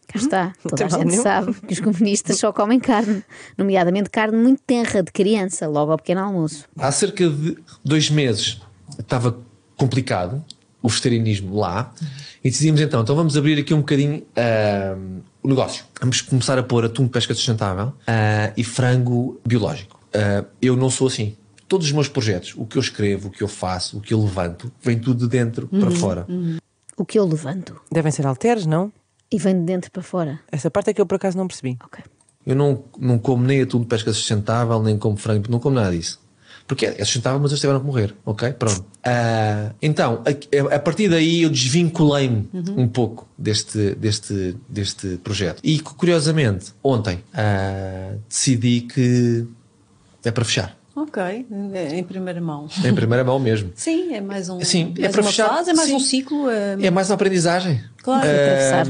Cá 0.08 0.20
está. 0.20 0.54
Toda 0.64 0.76
tem 0.76 0.86
a 0.86 0.90
gente 0.90 1.06
nenhum. 1.06 1.24
sabe 1.24 1.54
que 1.54 1.74
os 1.74 1.80
comunistas 1.80 2.38
só 2.38 2.52
comem 2.54 2.80
carne, 2.80 3.24
nomeadamente 3.58 4.10
carne 4.10 4.38
muito 4.38 4.62
tenra 4.66 5.04
de 5.04 5.12
criança, 5.12 5.68
logo 5.68 5.92
ao 5.92 5.98
pequeno 5.98 6.22
almoço. 6.22 6.66
Há 6.78 6.92
cerca 6.92 7.30
de 7.30 7.58
dois 7.84 8.10
meses 8.10 8.62
estava 9.00 9.38
complicado 9.78 10.44
o 10.82 10.90
vegetarianismo 10.90 11.58
lá 11.58 11.94
e 12.44 12.50
decidimos 12.50 12.82
então, 12.82 13.02
então 13.02 13.16
vamos 13.16 13.38
abrir 13.38 13.60
aqui 13.60 13.74
um 13.74 13.80
bocadinho 13.80 14.24
ah, 14.36 14.98
o 15.44 15.48
negócio. 15.48 15.86
Vamos 16.00 16.22
começar 16.22 16.58
a 16.58 16.64
pôr 16.64 16.86
atum 16.86 17.06
de 17.06 17.10
pesca 17.10 17.34
sustentável 17.34 17.94
ah, 18.08 18.52
e 18.56 18.64
frango 18.64 19.40
biológico. 19.46 20.00
Ah, 20.14 20.46
eu 20.62 20.76
não 20.76 20.90
sou 20.90 21.08
assim. 21.08 21.36
Todos 21.68 21.88
os 21.88 21.94
meus 21.94 22.10
projetos, 22.10 22.54
o 22.58 22.66
que 22.66 22.78
eu 22.78 22.82
escrevo, 22.82 23.30
o 23.30 23.32
que 23.32 23.42
eu 23.42 23.48
faço, 23.48 23.98
o 23.98 24.02
que 24.02 24.14
eu 24.14 24.22
levanto, 24.22 24.72
vem 24.82 25.00
tudo 25.00 25.20
de 25.26 25.30
dentro 25.30 25.68
para 25.68 25.90
fora. 25.90 26.28
O 26.98 27.06
que 27.06 27.18
eu 27.18 27.26
levanto 27.26 27.80
Devem 27.90 28.12
ser 28.12 28.28
alteres, 28.28 28.66
não? 28.66 28.92
e 29.32 29.38
vem 29.38 29.58
de 29.58 29.66
dentro 29.66 29.90
para 29.90 30.04
fora. 30.04 30.40
Essa 30.52 30.70
parte 30.70 30.90
é 30.90 30.94
que 30.94 31.00
eu 31.00 31.06
por 31.06 31.16
acaso 31.16 31.38
não 31.38 31.48
percebi. 31.48 31.78
Ok. 31.84 32.04
Eu 32.46 32.56
não, 32.56 32.84
não 33.00 33.18
como 33.18 33.44
nem 33.44 33.62
atum 33.62 33.80
de 33.80 33.86
pesca 33.86 34.12
sustentável, 34.12 34.82
nem 34.84 34.98
como 34.98 35.16
frango, 35.16 35.50
não 35.50 35.60
como 35.60 35.76
nada 35.76 35.96
disso. 35.96 36.20
Porque 36.68 36.86
é 36.86 37.04
sustentável, 37.04 37.40
mas 37.40 37.52
eles 37.52 37.60
tiveram 37.60 37.80
que 37.80 37.86
morrer, 37.86 38.14
ok? 38.26 38.54
Pronto. 38.54 38.86
Ah, 39.04 39.72
então, 39.82 40.22
a, 40.26 40.76
a 40.76 40.80
partir 40.80 41.10
daí 41.10 41.42
eu 41.44 41.50
desvinculei-me 41.50 42.48
um 42.78 42.88
pouco 42.88 43.28
deste, 43.38 43.96
deste, 43.96 44.56
deste 44.70 45.18
projeto. 45.24 45.60
E 45.64 45.80
curiosamente, 45.80 46.74
ontem 46.84 47.24
ah, 47.34 48.14
decidi 48.30 48.82
que 48.82 49.46
é 50.24 50.32
para 50.32 50.46
fechar. 50.46 50.78
Ok, 50.94 51.22
é 51.74 51.96
em 51.98 52.04
primeira 52.04 52.40
mão. 52.42 52.68
Em 52.84 52.94
primeira 52.94 53.24
mão 53.24 53.40
mesmo. 53.40 53.72
Sim, 53.76 54.14
é 54.14 54.20
mais 54.22 54.50
um. 54.50 54.62
Sim, 54.62 54.94
é 54.98 55.02
mais 55.04 55.12
para 55.14 55.22
uma 55.22 55.30
fechar- 55.30 55.50
fase, 55.50 55.70
é 55.70 55.74
mais 55.74 55.88
sim. 55.90 55.96
um 55.96 56.00
ciclo. 56.00 56.50
é- 56.50 56.78
É 56.82 56.92
mais 56.92 57.10
uma 57.10 57.16
aprendizagem. 57.16 57.82
Claro. 58.04 58.28
Ah, 58.28 58.84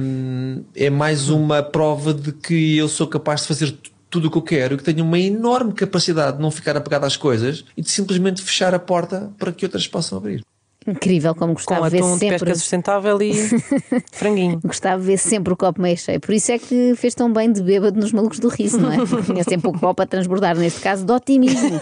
é 0.75 0.89
mais 0.89 1.29
uma 1.29 1.61
prova 1.61 2.13
de 2.13 2.31
que 2.31 2.75
eu 2.77 2.87
sou 2.89 3.05
capaz 3.07 3.41
de 3.41 3.47
fazer 3.47 3.77
tudo 4.11 4.27
o 4.27 4.31
que 4.31 4.37
eu 4.37 4.41
quero 4.41 4.75
e 4.75 4.77
que 4.77 4.83
tenho 4.83 5.03
uma 5.03 5.17
enorme 5.17 5.73
capacidade 5.73 6.37
de 6.37 6.43
não 6.43 6.51
ficar 6.51 6.77
apegado 6.77 7.05
às 7.05 7.17
coisas 7.17 7.65
e 7.75 7.81
de 7.81 7.89
simplesmente 7.89 8.41
fechar 8.41 8.75
a 8.75 8.79
porta 8.79 9.31
para 9.39 9.51
que 9.51 9.65
outras 9.65 9.87
possam 9.87 10.17
abrir. 10.17 10.43
Incrível 10.85 11.35
como 11.35 11.53
Com 11.53 11.53
Gustavo 11.53 11.89
vê 11.91 11.99
atum 11.99 12.13
de 12.13 12.19
sempre. 12.19 12.39
pesca 12.39 12.55
sustentável 12.55 13.21
e 13.21 13.33
franguinho. 14.11 14.59
Gustavo 14.65 15.03
vê 15.03 15.15
sempre 15.15 15.53
o 15.53 15.55
copo 15.55 15.79
meio 15.79 15.95
cheio. 15.95 16.19
Por 16.19 16.33
isso 16.33 16.51
é 16.51 16.57
que 16.57 16.95
fez 16.95 17.13
tão 17.13 17.31
bem 17.31 17.51
de 17.51 17.61
bêbado 17.61 17.99
nos 17.99 18.11
malucos 18.11 18.39
do 18.39 18.47
riso, 18.49 18.79
não 18.79 18.91
é? 18.91 18.97
Tinha 19.23 19.43
sempre 19.43 19.69
o 19.69 19.73
copo 19.73 20.01
a 20.01 20.05
transbordar, 20.07 20.57
neste 20.57 20.81
caso, 20.81 21.05
de 21.05 21.11
otimismo. 21.11 21.79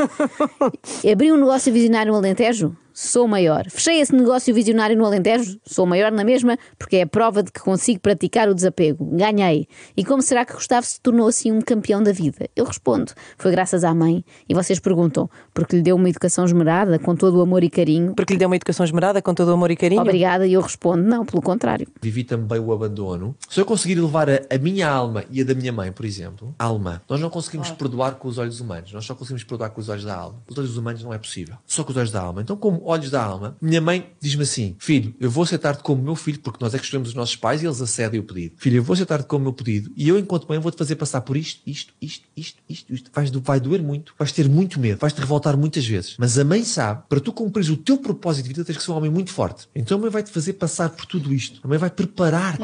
Abri 1.09 1.31
um 1.31 1.37
negócio 1.37 1.71
visionário 1.71 2.11
no 2.11 2.17
Alentejo? 2.17 2.75
Sou 3.01 3.29
maior. 3.29 3.65
Fechei 3.69 4.01
esse 4.01 4.13
negócio 4.13 4.53
visionário 4.53 4.93
no 4.97 5.05
Alentejo? 5.05 5.57
Sou 5.65 5.85
maior 5.85 6.11
na 6.11 6.25
mesma, 6.25 6.57
porque 6.77 6.97
é 6.97 7.03
a 7.03 7.07
prova 7.07 7.41
de 7.41 7.49
que 7.49 7.61
consigo 7.61 8.01
praticar 8.01 8.49
o 8.49 8.53
desapego. 8.53 9.05
Ganhei. 9.15 9.69
E 9.95 10.03
como 10.03 10.21
será 10.21 10.43
que 10.43 10.51
Gustavo 10.51 10.85
se 10.85 10.99
tornou 10.99 11.29
assim 11.29 11.49
um 11.49 11.61
campeão 11.61 12.03
da 12.03 12.11
vida? 12.11 12.49
Eu 12.57 12.65
respondo: 12.65 13.13
foi 13.37 13.51
graças 13.51 13.85
à 13.85 13.95
mãe. 13.95 14.25
E 14.49 14.53
vocês 14.53 14.81
perguntam: 14.81 15.29
porque 15.53 15.77
lhe 15.77 15.81
deu 15.81 15.95
uma 15.95 16.09
educação 16.09 16.43
esmerada, 16.43 16.99
com 16.99 17.15
todo 17.15 17.37
o 17.37 17.41
amor 17.41 17.63
e 17.63 17.69
carinho? 17.69 18.15
Porque 18.15 18.33
lhe 18.33 18.37
deu 18.37 18.49
uma 18.49 18.57
educação 18.57 18.83
esmerada 18.83 19.21
com 19.21 19.33
todo 19.33 19.47
o 19.47 19.53
amor 19.53 19.71
e 19.71 19.77
carinho. 19.77 20.01
Obrigada. 20.01 20.45
E 20.45 20.51
eu 20.51 20.59
respondo: 20.59 21.01
não, 21.01 21.25
pelo 21.25 21.41
contrário. 21.41 21.87
Vivi 22.01 22.25
também 22.25 22.59
o 22.59 22.73
abandono. 22.73 23.33
Se 23.47 23.61
eu 23.61 23.65
conseguir 23.65 23.95
levar 23.95 24.29
a, 24.29 24.41
a 24.53 24.57
minha 24.57 24.89
alma 24.89 25.23
e 25.31 25.39
a 25.39 25.45
da 25.45 25.55
minha 25.55 25.71
mãe, 25.71 25.89
por 25.89 26.03
exemplo, 26.03 26.53
alma, 26.59 27.01
nós 27.07 27.21
não 27.21 27.29
conseguimos 27.29 27.71
perdoar 27.71 28.15
com 28.15 28.27
os 28.27 28.37
olhos 28.37 28.59
humanos, 28.59 28.91
nós 28.91 29.05
só 29.05 29.15
conseguimos 29.15 29.45
perdoar 29.45 29.69
com 29.69 29.79
os 29.79 29.87
olhos 29.87 30.03
da 30.03 30.15
alma. 30.17 30.41
Com 30.45 30.51
os 30.51 30.57
olhos 30.57 30.75
humanos 30.75 31.01
não 31.01 31.13
é 31.13 31.17
possível. 31.17 31.55
Só 31.65 31.85
com 31.85 31.91
os 31.91 31.97
olhos 31.97 32.11
da 32.11 32.19
alma. 32.19 32.41
Então, 32.41 32.57
como 32.57 32.88
olhos 32.89 33.09
da 33.11 33.21
alma, 33.23 33.55
minha 33.61 33.79
mãe 33.81 34.11
diz-me 34.19 34.43
assim: 34.43 34.75
Filho, 34.79 35.13
eu 35.19 35.29
vou 35.29 35.43
aceitar-te 35.43 35.83
como 35.83 36.01
meu 36.01 36.15
filho, 36.15 36.39
porque 36.39 36.57
nós 36.63 36.73
é 36.73 36.77
que 36.77 36.83
escolhemos 36.83 37.09
os 37.09 37.15
nossos 37.15 37.35
pais 37.35 37.61
e 37.61 37.65
eles 37.65 37.81
acedem 37.81 38.19
o 38.19 38.23
pedido. 38.23 38.55
Filho, 38.57 38.77
eu 38.77 38.83
vou 38.83 38.93
aceitar-te 38.93 39.27
como 39.27 39.43
meu 39.43 39.53
pedido 39.53 39.91
e 39.95 40.07
eu, 40.09 40.17
enquanto 40.17 40.47
mãe, 40.47 40.59
vou-te 40.59 40.77
fazer 40.77 40.95
passar 40.95 41.21
por 41.21 41.37
isto, 41.37 41.61
isto, 41.65 41.93
isto, 42.01 42.25
isto, 42.35 42.57
isto, 42.67 42.93
isto. 42.93 43.11
Vais, 43.13 43.29
do- 43.31 43.41
vai 43.41 43.59
doer 43.59 43.81
muito, 43.81 44.13
vais 44.17 44.31
ter 44.31 44.47
muito 44.49 44.79
medo, 44.79 44.99
vais 44.99 45.13
te 45.13 45.19
revoltar 45.19 45.55
muitas 45.57 45.85
vezes. 45.85 46.15
Mas 46.17 46.37
a 46.37 46.43
mãe 46.43 46.63
sabe, 46.63 47.03
para 47.07 47.19
tu 47.19 47.31
cumprires 47.31 47.69
o 47.69 47.77
teu 47.77 47.97
propósito 47.97 48.43
de 48.43 48.49
vida, 48.49 48.65
tens 48.65 48.77
que 48.77 48.83
ser 48.83 48.91
um 48.91 48.95
homem 48.95 49.11
muito 49.11 49.31
forte. 49.31 49.67
Então 49.75 49.97
a 49.97 50.01
mãe 50.01 50.09
vai-te 50.09 50.31
fazer 50.31 50.53
passar 50.53 50.89
por 50.89 51.05
tudo 51.05 51.33
isto. 51.33 51.59
A 51.63 51.67
mãe 51.67 51.77
vai 51.77 51.89
preparar-te, 51.89 52.63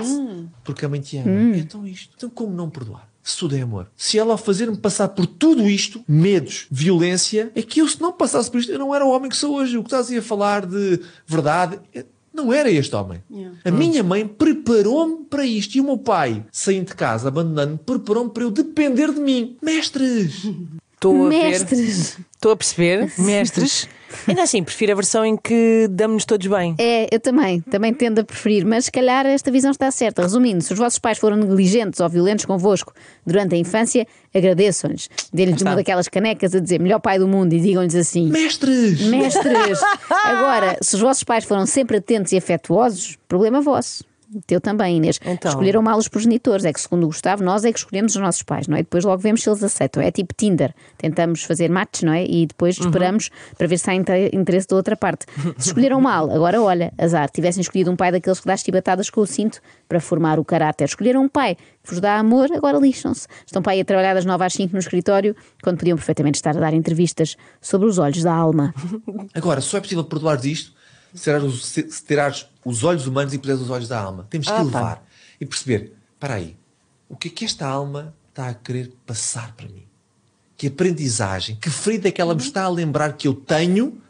porque 0.64 0.86
a 0.86 0.90
mãe 0.90 1.00
te 1.02 1.18
ama. 1.18 1.30
Então 1.58 1.86
isto. 1.88 2.14
Então 2.18 2.30
como 2.30 2.54
não 2.54 2.70
perdoar? 2.70 3.08
Se 3.26 3.36
tudo 3.38 3.56
é 3.58 3.62
amor. 3.62 3.88
Se 3.98 4.20
ela 4.20 4.34
ao 4.34 4.38
fazer-me 4.38 4.78
passar 4.78 5.08
por 5.08 5.26
tudo 5.26 5.68
isto, 5.68 6.00
medos, 6.08 6.68
violência, 6.70 7.52
é 7.56 7.62
que 7.64 7.82
eu 7.82 7.88
se 7.88 8.00
não 8.00 8.14
passasse 8.14 8.52
por 8.52 8.60
isto, 8.60 8.72
eu 8.72 8.78
não 8.78 8.94
era 8.94 9.04
o 9.04 9.10
homem 9.10 9.30
que 9.30 9.36
sou 9.36 9.56
hoje. 9.56 9.78
O 9.80 9.82
que 9.84 9.88
estás 9.88 10.12
aí 10.12 10.18
a 10.20 10.22
falar 10.22 10.64
de 10.64 11.00
verdade, 11.26 11.80
é- 11.92 12.06
não 12.32 12.54
era 12.54 12.70
este 12.70 12.96
homem. 12.96 13.24
A 13.66 13.72
minha 13.72 14.04
mãe 14.04 14.28
preparou-me 14.28 15.26
para 15.26 15.44
isto. 15.44 15.76
E 15.76 15.82
o 15.82 15.86
meu 15.86 15.98
pai, 15.98 16.46
saindo 16.52 16.88
de 16.90 16.96
casa, 16.96 17.30
abandonando-me, 17.30 17.80
preparou-me 17.80 18.30
para 18.30 18.44
eu 18.44 18.52
depender 18.52 19.12
de 19.12 19.20
mim. 19.20 19.58
Mestres! 19.60 20.44
Estou 20.94 21.26
a 21.26 21.30
ver. 21.30 21.50
Mestres! 21.50 22.18
Estou 22.36 22.52
a 22.52 22.56
perceber, 22.56 23.12
mestres. 23.18 23.88
Ainda 24.28 24.44
assim, 24.44 24.64
prefiro 24.64 24.92
a 24.92 24.96
versão 24.96 25.26
em 25.26 25.38
que 25.38 25.88
damos-nos 25.90 26.26
todos 26.26 26.48
bem. 26.48 26.76
É, 26.78 27.08
eu 27.12 27.20
também, 27.20 27.62
também 27.62 27.94
tendo 27.94 28.20
a 28.20 28.24
preferir, 28.24 28.66
mas 28.66 28.86
se 28.86 28.92
calhar 28.92 29.26
esta 29.26 29.52
visão 29.52 29.72
está 29.72 29.90
certa. 29.92 30.22
Resumindo, 30.22 30.64
se 30.64 30.74
os 30.74 30.80
vossos 30.80 31.00
pais 31.00 31.18
foram 31.18 31.38
negligentes 31.38 32.00
ou 32.00 32.10
violentos 32.10 32.46
convosco 32.46 32.94
durante 33.26 33.56
a 33.56 33.58
infância, 33.58 34.08
agradeçam-lhes. 34.34 35.10
Dê-lhes 35.34 35.62
uma 35.62 35.76
daquelas 35.76 36.08
canecas 36.08 36.54
a 36.56 36.60
dizer 36.60 36.80
melhor 36.80 37.00
pai 37.00 37.20
do 37.20 37.28
mundo 37.28 37.54
e 37.54 37.60
digam-lhes 37.60 37.96
assim. 37.96 38.30
Mestres! 38.30 39.02
Mestres! 39.02 39.80
Agora, 40.26 40.78
se 40.82 40.96
os 40.96 41.02
vossos 41.02 41.24
pais 41.24 41.44
foram 41.44 41.66
sempre 41.66 41.98
atentos 41.98 42.32
e 42.32 42.38
afetuosos, 42.38 43.18
problema 43.28 43.62
vosso. 43.62 44.04
Teu 44.48 44.60
também, 44.60 44.98
Inês. 44.98 45.20
Então. 45.26 45.50
Escolheram 45.52 45.82
mal 45.82 45.98
os 45.98 46.08
progenitores. 46.08 46.66
É 46.66 46.74
que, 46.74 46.80
segundo 46.82 47.04
o 47.04 47.08
Gustavo, 47.08 47.44
nós 47.44 47.64
é 47.66 47.72
que 47.72 47.80
escolhemos 47.80 48.16
os 48.16 48.22
nossos 48.22 48.44
pais, 48.44 48.68
não 48.68 48.76
é? 48.76 48.80
Depois 48.84 49.04
logo 49.06 49.22
vemos 49.22 49.42
se 49.44 49.50
eles 49.50 49.64
aceitam. 49.64 50.02
É 50.02 50.12
tipo 50.12 50.34
Tinder. 50.34 50.74
Tentamos 50.98 51.44
fazer 51.44 51.70
match, 51.70 52.04
não 52.04 52.14
é? 52.14 52.26
E 52.26 52.46
depois 52.46 52.78
esperamos 52.78 53.30
para 53.58 53.68
ver 53.68 53.78
se 53.78 53.90
há 53.90 53.96
inte- 53.96 54.30
interesse 54.34 54.68
da 54.68 54.76
outra 54.76 54.96
parte. 54.96 55.26
Se 55.58 55.68
escolheram 55.70 56.00
mal, 56.02 56.30
agora 56.32 56.62
olha, 56.62 56.92
azar. 56.98 57.30
Tivessem 57.30 57.62
escolhido 57.62 57.92
um 57.92 57.96
pai 57.96 58.12
daqueles 58.12 58.40
que 58.40 58.48
dá 58.48 58.58
chibatadas 58.58 59.10
com 59.10 59.22
o 59.22 59.26
cinto 59.28 59.60
para 59.88 60.00
formar 60.00 60.40
o 60.40 60.46
caráter. 60.46 60.86
Escolheram 60.86 61.24
um 61.24 61.30
pai 61.30 61.56
que 61.56 61.92
vos 61.92 62.00
dá 62.00 62.18
amor, 62.18 62.50
agora 62.52 62.78
lixam-se. 62.80 63.28
Estão 63.46 63.62
para 63.62 63.74
aí 63.74 63.82
a 63.82 63.86
trabalhar 63.86 64.14
das 64.16 64.26
9 64.26 64.44
às 64.44 64.54
5 64.54 64.74
no 64.74 64.80
escritório, 64.80 65.36
quando 65.62 65.78
podiam 65.78 65.96
perfeitamente 65.98 66.36
estar 66.38 66.58
a 66.58 66.60
dar 66.60 66.74
entrevistas 66.74 67.38
sobre 67.62 67.88
os 67.88 68.00
olhos 68.00 68.24
da 68.24 68.34
alma. 68.34 68.74
Agora, 69.34 69.62
só 69.62 69.78
é 69.78 69.82
possível 69.82 70.04
perdoar 70.04 70.44
isto 70.46 70.74
se 71.16 71.24
tirares 71.24 71.46
os, 71.48 71.66
se- 71.66 71.84
tirares 72.06 72.46
os 72.64 72.84
olhos 72.84 73.08
humanos 73.08 73.34
e 73.34 73.38
puseres 73.38 73.62
os 73.62 73.70
olhos 73.70 73.88
da 73.88 74.00
alma. 74.00 74.28
Temos 74.30 74.48
que 74.48 74.54
Ah, 74.54 74.62
levar 74.62 75.08
e 75.40 75.46
perceber: 75.46 75.94
para 76.20 76.36
aí, 76.36 76.56
o 77.10 77.16
que 77.16 77.28
é 77.30 77.32
que 77.32 77.46
esta 77.46 77.66
alma 77.68 78.14
está 78.30 78.50
a 78.50 78.54
querer 78.54 78.94
passar 79.06 79.54
para 79.56 79.68
mim? 79.68 79.86
Que 80.58 80.68
aprendizagem, 80.68 81.56
que 81.58 81.70
ferida 81.70 82.08
é 82.08 82.12
que 82.12 82.22
ela 82.22 82.34
me 82.36 82.42
está 82.42 82.64
a 82.64 82.70
lembrar 82.70 83.14
que 83.14 83.28
eu 83.28 83.34
tenho 83.34 84.02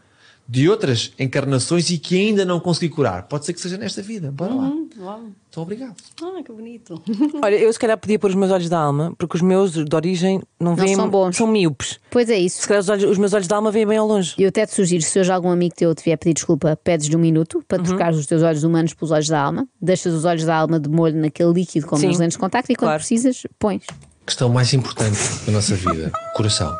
de 0.48 0.70
outras 0.70 1.12
encarnações 1.18 1.90
e 1.90 1.98
que 1.98 2.16
ainda 2.20 2.46
não 2.46 2.60
consegui 2.60 2.94
curar? 2.94 3.24
Pode 3.24 3.46
ser 3.46 3.54
que 3.54 3.60
seja 3.60 3.78
nesta 3.78 4.02
vida. 4.02 4.32
Bora 4.32 4.54
lá. 4.54 4.72
Uau. 5.00 5.22
Então, 5.50 5.64
obrigado. 5.64 5.96
Ah, 6.22 6.44
que 6.44 6.52
bonito. 6.52 7.02
Olha, 7.42 7.56
eu 7.56 7.72
se 7.74 7.80
calhar 7.80 7.98
podia 7.98 8.20
pôr 8.20 8.30
os 8.30 8.36
meus 8.36 8.52
olhos 8.52 8.70
da 8.70 8.78
alma, 8.78 9.14
porque 9.18 9.38
os 9.38 9.42
meus 9.42 9.72
de 9.72 9.96
origem 9.96 10.42
não, 10.60 10.76
veem. 10.76 10.96
são 10.96 11.10
bons. 11.10 11.36
São 11.38 11.48
míopes. 11.48 11.98
Pois 12.12 12.30
é 12.30 12.38
isso. 12.38 12.62
Se 12.62 12.68
calhar 12.68 12.82
os, 12.82 12.90
olhos- 12.90 13.10
os 13.12 13.18
meus 13.18 13.34
olhos 13.34 13.48
da 13.48 13.56
alma 13.56 13.72
veem 13.72 13.88
bem 13.88 13.98
ao 13.98 14.06
longe. 14.08 14.36
Eu 14.38 14.50
até 14.50 14.66
te 14.66 14.74
sugiro, 14.76 15.02
se 15.02 15.20
hoje 15.20 15.32
algum 15.32 15.50
amigo 15.50 15.74
teu 15.76 15.96
te 15.96 16.04
vier 16.04 16.18
pedir 16.18 16.34
desculpa, 16.34 16.78
pedes-lhe 16.84 17.16
um 17.16 17.20
minuto 17.20 17.64
para 17.68 17.80
Uhum. 17.80 17.84
trocar 17.86 18.14
os 18.14 18.26
teus 18.26 18.44
olhos 18.44 18.64
humanos 18.64 18.94
pelos 18.94 19.12
olhos 19.12 19.28
da 19.30 19.42
alma, 19.42 19.68
deixas 19.82 20.14
os 20.14 20.26
olhos 20.26 20.44
da 20.44 20.56
alma 20.58 20.80
de 20.80 20.90
molho 20.90 21.16
naquele 21.16 21.54
líquido 21.54 21.88
como 21.88 22.02
Sim. 22.02 22.08
nos 22.10 22.20
lentes 22.20 22.36
de 22.36 22.40
contacto 22.40 22.72
e 22.72 22.76
quando 22.76 22.90
Claro. 22.90 23.00
precisas, 23.00 23.44
pões. 23.58 23.84
Questão 24.26 24.50
mais 24.50 24.74
importante 24.74 25.18
da 25.46 25.52
nossa 25.54 25.74
vida: 25.76 26.12
coração. 26.36 26.76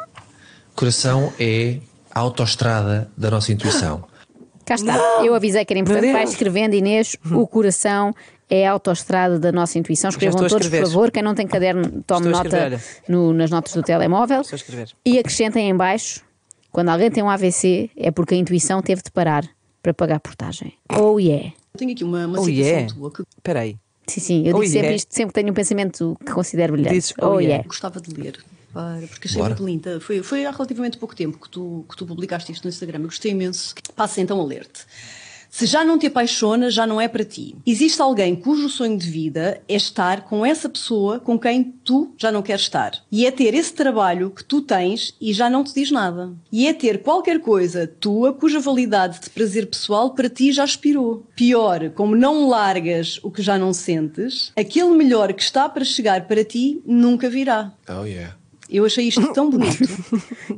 Coração 0.76 1.32
é 1.40 1.80
a 2.16 2.20
autoestrada 2.22 3.12
da 3.18 3.30
nossa 3.30 3.52
intuição. 3.52 4.04
Cá 4.66 4.76
está. 4.76 4.98
Eu 5.24 5.36
avisei 5.36 5.64
que 5.66 5.74
era 5.74 5.80
importante. 5.80 6.12
Vai 6.14 6.24
escrevendo, 6.24 6.74
Inês, 6.74 7.16
o 7.32 7.46
coração 7.46 8.16
é 8.50 8.66
a 8.68 8.72
autoestrada 8.72 9.38
da 9.38 9.52
nossa 9.52 9.78
intuição. 9.78 10.10
Escrevam 10.10 10.40
todos, 10.48 10.68
por 10.70 10.80
favor. 10.82 11.12
Quem 11.12 11.22
não 11.22 11.36
tem 11.36 11.46
caderno, 11.46 12.02
tome 12.08 12.30
nota 12.30 12.80
no- 13.08 13.34
nas 13.34 13.52
notas 13.52 13.74
do 13.74 13.84
telemóvel. 13.84 14.42
Estou 14.42 14.56
a 14.56 14.58
escrever. 14.58 14.90
E 15.06 15.20
acrescentem 15.20 15.70
em 15.70 15.76
baixo, 15.76 16.22
quando 16.72 16.90
alguém 16.90 17.12
tem 17.12 17.24
um 17.24 17.30
AVC, 17.30 17.92
é 17.96 18.10
porque 18.10 18.34
a 18.34 18.38
intuição 18.38 18.82
teve 18.82 19.04
de 19.04 19.12
parar 19.12 19.46
para 19.84 19.94
pagar 19.94 20.16
a 20.16 20.20
portagem. 20.20 20.74
Oh 20.98 21.20
yeah. 21.20 21.52
Tenho 21.78 21.92
aqui 21.92 22.04
uma, 22.04 22.26
uma 22.26 22.40
Oh, 22.40 22.46
citação 22.46 22.66
yeah. 22.66 22.94
tua 22.94 23.12
que 23.12 23.22
Espera 23.38 23.60
aí. 23.60 23.78
Sim, 24.08 24.22
sim, 24.22 24.48
eu 24.48 24.56
Oh, 24.56 24.60
digo 24.60 24.72
sempre 24.72 24.80
yeah. 24.80 24.96
isto, 24.96 25.14
sempre 25.14 25.28
que 25.34 25.34
tenho 25.42 25.52
um 25.52 25.54
pensamento 25.54 26.18
que 26.26 26.32
considero 26.32 26.74
brilhante. 26.74 26.96
Dizes, 26.96 27.14
oh, 27.22 27.40
yeah. 27.40 27.64
gostava 27.68 28.00
de 28.00 28.14
ler. 28.20 28.38
Para, 28.76 29.08
porque 29.08 29.30
achei 29.30 29.42
Bora. 29.42 29.56
muito 29.56 29.66
linda. 29.66 30.02
Foi, 30.02 30.22
foi 30.22 30.46
há 30.46 30.52
relativamente 30.52 30.98
pouco 30.98 31.16
tempo 31.16 31.40
que 31.40 31.50
tu, 31.50 31.86
que 31.90 31.96
tu 31.96 32.06
publicaste 32.06 32.52
isto 32.52 32.66
no 32.66 32.70
Instagram. 32.70 33.00
Eu 33.00 33.06
gostei 33.06 33.32
imenso. 33.32 33.74
Passa 33.96 34.20
então 34.20 34.38
a 34.42 34.44
ler-te. 34.44 34.82
Se 35.50 35.66
já 35.66 35.86
não 35.86 35.98
te 35.98 36.08
apaixona, 36.08 36.70
já 36.70 36.86
não 36.86 37.00
é 37.00 37.08
para 37.08 37.24
ti. 37.24 37.56
Existe 37.66 38.02
alguém 38.02 38.36
cujo 38.36 38.68
sonho 38.68 38.98
de 38.98 39.10
vida 39.10 39.62
é 39.70 39.76
estar 39.76 40.26
com 40.26 40.46
essa 40.46 40.68
pessoa 40.68 41.22
com 41.22 41.40
quem 41.40 41.64
tu 41.64 42.14
já 42.18 42.30
não 42.30 42.42
queres 42.42 42.64
estar. 42.64 43.02
E 43.10 43.26
é 43.26 43.32
ter 43.32 43.54
esse 43.54 43.74
trabalho 43.74 44.30
que 44.32 44.44
tu 44.44 44.62
tens 44.62 45.16
e 45.22 45.32
já 45.32 45.50
não 45.50 45.64
te 45.64 45.74
diz 45.74 45.90
nada. 45.90 46.34
E 46.52 46.68
é 46.68 46.74
ter 46.74 47.02
qualquer 47.02 47.40
coisa 47.40 47.88
tua 47.88 48.34
cuja 48.34 48.60
validade 48.60 49.22
de 49.22 49.30
prazer 49.30 49.68
pessoal 49.68 50.14
para 50.14 50.28
ti 50.28 50.52
já 50.52 50.66
expirou. 50.66 51.26
Pior, 51.38 51.90
como 51.92 52.18
não 52.18 52.50
largas 52.50 53.22
o 53.24 53.32
que 53.32 53.42
já 53.42 53.58
não 53.58 53.72
sentes, 53.72 54.52
aquele 54.58 54.90
melhor 54.90 55.32
que 55.32 55.44
está 55.44 55.70
para 55.70 55.86
chegar 55.86 56.28
para 56.28 56.44
ti 56.44 56.82
nunca 56.86 57.30
virá. 57.30 57.72
Oh 57.88 58.04
yeah. 58.04 58.36
Eu 58.70 58.86
achei 58.86 59.08
isto 59.08 59.22
tão 59.34 59.50
bonito. 59.50 59.78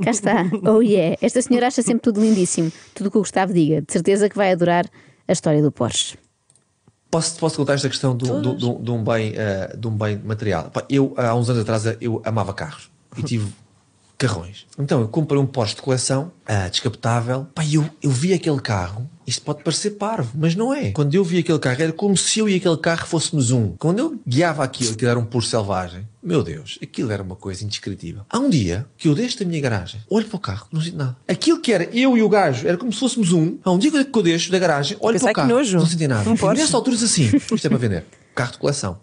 Cá 0.03 0.11
está. 0.11 0.45
Oh 0.63 0.81
yeah. 0.81 1.17
Esta 1.21 1.41
senhora 1.41 1.67
acha 1.67 1.81
sempre 1.81 2.01
tudo 2.01 2.21
lindíssimo. 2.21 2.71
Tudo 2.93 3.07
o 3.07 3.11
que 3.11 3.17
o 3.17 3.21
Gustavo 3.21 3.53
diga. 3.53 3.81
De 3.81 3.91
certeza 3.91 4.29
que 4.29 4.35
vai 4.37 4.51
adorar 4.51 4.85
a 5.27 5.31
história 5.31 5.61
do 5.61 5.71
Porsche. 5.71 6.17
Posso, 7.09 7.39
posso 7.39 7.55
contar 7.57 7.73
esta 7.75 7.87
questão 7.89 8.15
do, 8.15 8.41
do, 8.41 8.53
do- 8.53 8.79
de, 8.83 8.91
um 8.91 9.03
bem, 9.03 9.33
eh, 9.35 9.75
de 9.77 9.87
um 9.87 9.91
bem 9.91 10.17
material? 10.23 10.71
Eu, 10.89 11.13
há 11.17 11.33
uns 11.35 11.49
anos 11.49 11.61
atrás, 11.61 11.83
eu 12.01 12.21
amava 12.25 12.53
carros 12.53 12.89
e 13.17 13.23
tive 13.23 13.47
carrões. 14.17 14.65
Então 14.77 15.01
eu 15.01 15.07
comprei 15.07 15.39
um 15.39 15.45
Porsche 15.45 15.75
de 15.75 15.81
coleção, 15.81 16.31
ah, 16.45 16.67
descapotável. 16.67 17.47
Pá, 17.53 17.63
eu, 17.65 17.87
eu 18.01 18.09
vi 18.09 18.33
aquele 18.33 18.59
carro. 18.59 19.07
Isto 19.25 19.41
pode 19.41 19.61
parecer 19.61 19.91
parvo, 19.91 20.31
mas 20.35 20.55
não 20.55 20.73
é. 20.73 20.91
Quando 20.91 21.13
eu 21.13 21.23
vi 21.23 21.39
aquele 21.39 21.59
carro, 21.59 21.81
era 21.81 21.91
como 21.91 22.15
se 22.15 22.39
eu 22.39 22.47
e 22.47 22.55
aquele 22.55 22.77
carro 22.77 23.05
fôssemos 23.05 23.51
um. 23.51 23.73
Quando 23.77 23.99
eu 23.99 24.19
guiava 24.25 24.63
aquilo, 24.63 24.95
que 24.95 25.05
era 25.05 25.19
um 25.19 25.25
Porsche 25.25 25.49
selvagem, 25.49 26.07
meu 26.23 26.41
Deus, 26.41 26.79
aquilo 26.81 27.11
era 27.11 27.21
uma 27.21 27.35
coisa 27.35 27.63
indescritível. 27.63 28.23
Há 28.29 28.39
um 28.39 28.49
dia 28.49 28.87
que 28.97 29.07
eu 29.07 29.13
deixo 29.13 29.37
da 29.39 29.45
minha 29.45 29.59
garagem, 29.59 30.01
olho 30.09 30.25
para 30.25 30.37
o 30.37 30.39
carro, 30.39 30.67
não 30.71 30.81
sinto 30.81 30.97
nada. 30.97 31.17
Aquilo 31.27 31.59
que 31.59 31.73
era 31.73 31.83
eu 31.85 32.17
e 32.17 32.21
o 32.21 32.29
gajo, 32.29 32.67
era 32.67 32.77
como 32.77 32.91
se 32.91 32.99
fôssemos 32.99 33.33
um. 33.33 33.57
Há 33.63 33.71
um 33.71 33.77
dia 33.77 33.91
que 33.91 34.17
eu 34.17 34.23
deixo 34.23 34.49
da 34.49 34.59
garagem, 34.59 34.97
olho 35.01 35.19
para 35.19 35.31
o 35.31 35.33
carro, 35.33 35.49
nojo. 35.49 35.77
não 35.77 35.85
senti 35.85 36.07
nada. 36.07 36.29
Um 36.29 36.35
E 36.35 36.57
nessa 36.57 36.77
altura 36.77 36.95
assim, 36.95 37.23
isto 37.35 37.65
é 37.65 37.69
para 37.69 37.77
vender. 37.77 38.05
Carro 38.33 38.53
de 38.53 38.57
coleção. 38.59 38.97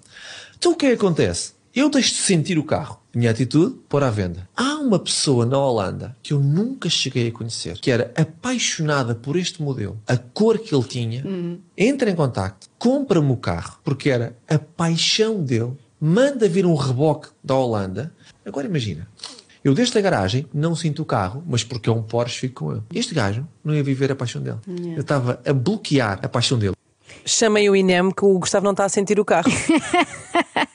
Então 0.58 0.72
o 0.72 0.74
que 0.74 0.86
é 0.86 0.88
que 0.90 0.94
acontece? 0.94 1.53
Eu 1.74 1.90
deixo 1.90 2.10
de 2.10 2.20
sentir 2.20 2.56
o 2.56 2.62
carro. 2.62 3.00
Minha 3.12 3.32
atitude, 3.32 3.74
pôr 3.88 4.04
à 4.04 4.10
venda. 4.10 4.48
Há 4.56 4.76
uma 4.76 4.96
pessoa 4.96 5.44
na 5.44 5.58
Holanda 5.58 6.16
que 6.22 6.32
eu 6.32 6.38
nunca 6.38 6.88
cheguei 6.88 7.26
a 7.26 7.32
conhecer, 7.32 7.78
que 7.80 7.90
era 7.90 8.12
apaixonada 8.16 9.12
por 9.12 9.36
este 9.36 9.60
modelo, 9.60 10.00
a 10.06 10.16
cor 10.16 10.56
que 10.58 10.72
ele 10.72 10.84
tinha, 10.84 11.24
entra 11.76 12.08
em 12.08 12.14
contacto, 12.14 12.68
compra-me 12.78 13.32
o 13.32 13.36
carro, 13.36 13.78
porque 13.82 14.08
era 14.08 14.36
a 14.48 14.56
paixão 14.56 15.42
dele, 15.42 15.72
manda 16.00 16.48
vir 16.48 16.64
um 16.64 16.76
reboque 16.76 17.28
da 17.42 17.56
Holanda. 17.56 18.14
Agora 18.46 18.68
imagina, 18.68 19.08
eu 19.64 19.74
desde 19.74 19.98
a 19.98 20.00
garagem 20.00 20.46
não 20.54 20.76
sinto 20.76 21.02
o 21.02 21.04
carro, 21.04 21.42
mas 21.44 21.64
porque 21.64 21.88
é 21.88 21.92
um 21.92 22.02
Porsche 22.04 22.38
fico 22.38 22.66
com 22.66 22.72
ele. 22.72 22.82
Este 22.94 23.12
gajo 23.12 23.44
não 23.64 23.74
ia 23.74 23.82
viver 23.82 24.12
a 24.12 24.16
paixão 24.16 24.40
dele. 24.40 24.58
Eu 24.94 25.00
estava 25.00 25.40
a 25.44 25.52
bloquear 25.52 26.20
a 26.22 26.28
paixão 26.28 26.56
dele. 26.56 26.76
Chamem 27.24 27.68
o 27.68 27.74
INEM 27.74 28.12
que 28.12 28.24
o 28.24 28.38
Gustavo 28.38 28.64
não 28.64 28.72
está 28.72 28.84
a 28.84 28.88
sentir 28.88 29.18
o 29.18 29.24
carro. 29.24 29.50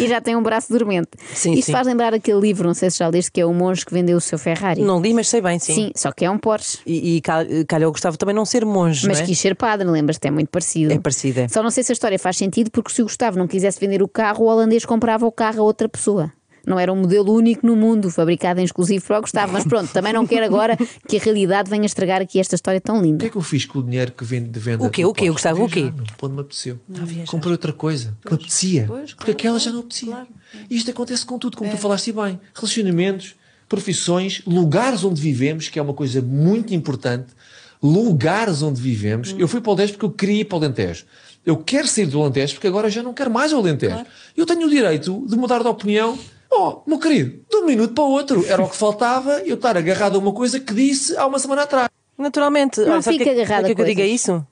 E 0.00 0.06
já 0.08 0.20
tem 0.20 0.36
um 0.36 0.42
braço 0.42 0.72
dormente. 0.72 1.08
Sim, 1.34 1.52
Isto 1.52 1.66
sim. 1.66 1.72
faz 1.72 1.86
lembrar 1.86 2.12
aquele 2.14 2.40
livro, 2.40 2.66
não 2.66 2.74
sei 2.74 2.90
se 2.90 2.98
já 2.98 3.08
leste, 3.08 3.30
que 3.32 3.40
é 3.40 3.46
o 3.46 3.52
monge 3.52 3.84
que 3.84 3.92
vendeu 3.92 4.16
o 4.16 4.20
seu 4.20 4.38
Ferrari. 4.38 4.80
não 4.82 5.00
li, 5.00 5.14
mas 5.14 5.28
sei 5.28 5.40
bem, 5.40 5.58
sim. 5.58 5.74
Sim, 5.74 5.92
só 5.96 6.12
que 6.12 6.24
é 6.24 6.30
um 6.30 6.38
Porsche. 6.38 6.78
E, 6.86 7.16
e 7.16 7.20
cal- 7.20 7.44
calhar 7.66 7.88
o 7.88 7.92
Gustavo 7.92 8.16
também 8.16 8.34
não 8.34 8.44
ser 8.44 8.64
monge, 8.64 9.06
Mas 9.06 9.18
não 9.18 9.24
é? 9.24 9.26
quis 9.26 9.38
ser 9.38 9.54
padre, 9.54 9.88
lembras-te? 9.88 10.26
É 10.26 10.30
muito 10.30 10.48
parecido. 10.48 10.92
É 10.92 10.98
parecido, 10.98 11.40
é. 11.40 11.48
Só 11.48 11.62
não 11.62 11.70
sei 11.70 11.82
se 11.84 11.92
a 11.92 11.94
história 11.94 12.18
faz 12.18 12.36
sentido, 12.36 12.70
porque 12.70 12.92
se 12.92 13.00
o 13.02 13.04
Gustavo 13.04 13.38
não 13.38 13.46
quisesse 13.46 13.78
vender 13.80 14.02
o 14.02 14.08
carro, 14.08 14.44
o 14.44 14.48
holandês 14.48 14.84
comprava 14.84 15.26
o 15.26 15.32
carro 15.32 15.60
a 15.60 15.64
outra 15.64 15.88
pessoa. 15.88 16.32
Não 16.66 16.78
era 16.78 16.92
um 16.92 16.96
modelo 16.96 17.32
único 17.32 17.66
no 17.66 17.74
mundo, 17.74 18.10
fabricado 18.10 18.60
em 18.60 18.64
exclusivo 18.64 19.04
para 19.06 19.18
o 19.18 19.20
Gustavo. 19.22 19.52
Mas 19.52 19.64
pronto, 19.64 19.90
também 19.92 20.12
não 20.12 20.26
quero 20.26 20.44
agora 20.44 20.76
que 21.08 21.16
a 21.16 21.20
realidade 21.20 21.70
venha 21.70 21.86
estragar 21.86 22.20
aqui 22.20 22.38
esta 22.38 22.54
história 22.54 22.80
tão 22.80 22.98
O 22.98 23.00
que 23.00 23.06
linda. 23.06 23.26
é 23.26 23.30
que 23.30 23.36
eu 23.36 23.42
fiz 23.42 23.64
com 23.64 23.78
o 23.78 23.82
dinheiro 23.82 24.12
que 24.12 24.24
vende 24.24 24.48
de 24.50 24.58
venda? 24.60 24.84
O 24.84 24.90
quê? 24.90 25.04
O 25.04 25.12
quê? 25.14 25.30
Gustavo? 25.30 25.64
O 25.64 25.68
quê? 25.68 25.92
Quando 26.18 26.34
me 26.34 26.40
apeteceu. 26.40 26.78
Comprei 27.26 27.52
outra 27.52 27.72
coisa 27.72 28.16
que 28.22 28.30
me 28.30 28.34
apetecia. 28.36 28.84
Pois, 28.86 29.14
porque 29.14 29.30
aquela 29.30 29.58
já 29.58 29.70
não 29.72 29.80
apetecia. 29.80 30.08
claro. 30.08 30.28
E 30.68 30.76
isto 30.76 30.90
acontece 30.90 31.24
com 31.24 31.38
tudo, 31.38 31.56
como 31.56 31.70
tu 31.70 31.76
falaste 31.76 32.12
bem. 32.12 32.38
Relacionamentos, 32.54 33.34
profissões, 33.68 34.42
lugares 34.46 35.04
onde 35.04 35.20
vivemos, 35.20 35.68
que 35.68 35.78
é 35.78 35.82
uma 35.82 35.94
coisa 35.94 36.20
muito 36.22 36.74
importante. 36.74 37.26
lugares 37.82 38.60
onde 38.62 38.80
vivemos. 38.80 39.34
Eu 39.38 39.46
fui 39.48 39.60
para 39.60 39.70
o 39.70 39.72
Alentejo 39.74 39.92
porque 39.94 40.06
eu 40.06 40.10
queria 40.10 40.40
ir 40.40 40.44
para 40.44 40.56
o 40.58 40.64
Alentejo. 40.64 41.04
Eu 41.46 41.56
quero 41.56 41.86
sair 41.86 42.06
do 42.06 42.20
Alentejo 42.20 42.54
porque 42.54 42.66
agora 42.66 42.90
já 42.90 43.02
não 43.02 43.14
quero 43.14 43.30
mais 43.30 43.52
o 43.52 43.56
Alentejo. 43.56 44.04
Eu 44.36 44.44
tenho 44.44 44.66
o 44.66 44.70
direito 44.70 45.24
de 45.26 45.36
mudar 45.36 45.60
de 45.62 45.68
opinião. 45.68 46.18
Oh, 46.50 46.80
meu 46.86 46.98
querido, 46.98 47.44
de 47.50 47.56
um 47.56 47.66
minuto 47.66 47.94
para 47.94 48.04
o 48.04 48.10
outro. 48.10 48.44
Era 48.46 48.62
o 48.62 48.68
que 48.68 48.76
faltava 48.76 49.40
eu 49.44 49.54
estar 49.56 49.76
agarrado 49.76 50.16
a 50.16 50.18
uma 50.18 50.32
coisa 50.32 50.58
que 50.58 50.72
disse 50.74 51.16
há 51.16 51.26
uma 51.26 51.38
semana 51.38 51.62
atrás. 51.62 51.88
Naturalmente. 52.16 52.80
Não 52.80 52.92
Olha, 52.94 53.02
sabe 53.02 53.18
fica 53.18 53.30
que- 53.32 53.40
agarrado 53.40 53.60
sabe 53.62 53.72
a 53.72 53.74
que 53.76 53.82
eu 53.82 53.86
diga 53.86 54.04
isso? 54.04 54.44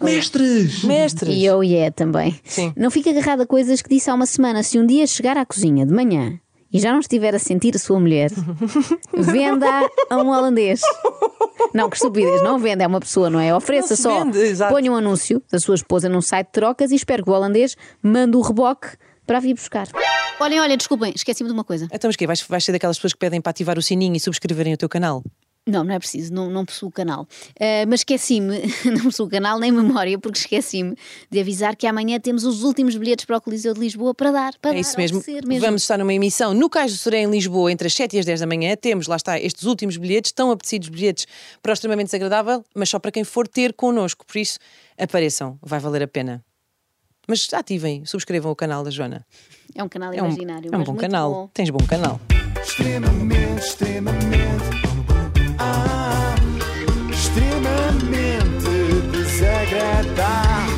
Mestres! 0.00 0.84
Mestres. 0.84 1.34
E 1.34 1.44
eu 1.44 1.62
e 1.64 1.74
é 1.74 1.90
também. 1.90 2.38
Sim. 2.44 2.72
Não 2.76 2.90
fica 2.90 3.10
agarrado 3.10 3.42
a 3.42 3.46
coisas 3.46 3.80
que 3.80 3.88
disse 3.88 4.10
há 4.10 4.14
uma 4.14 4.26
semana. 4.26 4.62
Se 4.62 4.78
um 4.78 4.86
dia 4.86 5.06
chegar 5.06 5.36
à 5.38 5.46
cozinha 5.46 5.86
de 5.86 5.92
manhã 5.92 6.38
e 6.72 6.78
já 6.78 6.92
não 6.92 7.00
estiver 7.00 7.34
a 7.34 7.38
sentir 7.38 7.74
a 7.76 7.78
sua 7.78 7.98
mulher, 7.98 8.30
venda 9.14 9.66
a 10.10 10.16
um 10.18 10.28
holandês. 10.28 10.80
Não, 11.72 11.88
que 11.88 11.96
estupidez, 11.96 12.42
não 12.42 12.58
venda, 12.58 12.84
é 12.84 12.86
uma 12.86 13.00
pessoa, 13.00 13.30
não 13.30 13.40
é? 13.40 13.54
Ofereça 13.54 13.94
Não 13.94 13.96
só. 13.96 14.24
vende. 14.24 14.38
Ponha 14.68 14.92
um 14.92 14.96
anúncio 14.96 15.42
da 15.50 15.58
sua 15.58 15.74
esposa 15.74 16.08
num 16.08 16.20
site 16.20 16.46
de 16.48 16.52
trocas 16.52 16.90
e 16.90 16.94
espero 16.94 17.24
que 17.24 17.30
o 17.30 17.32
holandês 17.32 17.76
mande 18.02 18.36
o 18.36 18.40
reboque 18.40 18.88
para 19.26 19.40
vir 19.40 19.54
buscar. 19.54 19.88
Olhem, 20.38 20.60
olhem, 20.60 20.76
desculpem, 20.76 21.12
esqueci-me 21.14 21.48
de 21.48 21.54
uma 21.54 21.64
coisa. 21.64 21.88
Então, 21.92 22.08
mas 22.08 22.16
quê? 22.16 22.26
Vais, 22.26 22.42
vais 22.42 22.64
ser 22.64 22.72
daquelas 22.72 22.96
pessoas 22.98 23.12
que 23.14 23.18
pedem 23.18 23.40
para 23.40 23.50
ativar 23.50 23.78
o 23.78 23.82
sininho 23.82 24.14
e 24.16 24.20
subscreverem 24.20 24.74
o 24.74 24.76
teu 24.76 24.88
canal? 24.88 25.22
Não, 25.68 25.82
não 25.82 25.94
é 25.94 25.98
preciso, 25.98 26.32
não, 26.32 26.48
não 26.48 26.64
possuo 26.64 26.90
o 26.90 26.92
canal. 26.92 27.26
Ah, 27.58 27.84
mas 27.88 28.00
esqueci-me, 28.00 28.62
não 28.86 29.02
possuo 29.02 29.26
o 29.26 29.28
canal 29.28 29.58
nem 29.58 29.72
memória, 29.72 30.16
porque 30.16 30.38
esqueci-me 30.38 30.94
de 31.28 31.40
avisar 31.40 31.74
que 31.74 31.88
amanhã 31.88 32.20
temos 32.20 32.44
os 32.44 32.62
últimos 32.62 32.94
bilhetes 32.96 33.24
para 33.24 33.36
o 33.36 33.40
Coliseu 33.40 33.74
de 33.74 33.80
Lisboa 33.80 34.14
para 34.14 34.30
dar. 34.30 34.52
Para 34.60 34.70
É 34.70 34.74
dar, 34.74 34.80
isso 34.80 34.96
mesmo. 34.96 35.20
mesmo. 35.26 35.58
Vamos 35.58 35.82
estar 35.82 35.98
numa 35.98 36.14
emissão 36.14 36.54
no 36.54 36.70
Cais 36.70 36.92
do 36.92 36.98
Soré, 36.98 37.22
em 37.22 37.30
Lisboa, 37.30 37.72
entre 37.72 37.88
as 37.88 37.94
7 37.94 38.14
e 38.14 38.18
as 38.20 38.24
10 38.26 38.38
da 38.40 38.46
manhã. 38.46 38.76
Temos, 38.76 39.08
lá 39.08 39.16
está, 39.16 39.40
estes 39.40 39.64
últimos 39.64 39.96
bilhetes, 39.96 40.30
tão 40.30 40.52
apetecidos 40.52 40.88
bilhetes 40.88 41.26
para 41.60 41.70
o 41.70 41.74
extremamente 41.74 42.06
desagradável, 42.08 42.62
mas 42.72 42.88
só 42.88 43.00
para 43.00 43.10
quem 43.10 43.24
for 43.24 43.48
ter 43.48 43.72
connosco. 43.72 44.24
Por 44.24 44.38
isso, 44.38 44.60
apareçam, 44.96 45.58
vai 45.60 45.80
valer 45.80 46.02
a 46.04 46.08
pena. 46.08 46.44
Mas 47.26 47.48
ativem, 47.52 48.04
subscrevam 48.04 48.52
o 48.52 48.56
canal 48.56 48.84
da 48.84 48.90
Joana. 48.90 49.26
É 49.74 49.82
um 49.82 49.88
canal 49.88 50.12
é 50.12 50.18
imaginário. 50.18 50.70
É 50.72 50.76
um, 50.76 50.80
é 50.80 50.82
um 50.82 50.84
bom 50.84 50.94
canal. 50.94 51.30
Bom. 51.32 51.50
Tens 51.52 51.70
bom 51.70 51.84
canal. 51.86 52.20
Extremamente, 52.62 53.60
extremamente. 53.60 54.64
Ah, 55.58 56.34
extremamente 57.10 58.66
desagradável. 59.10 60.75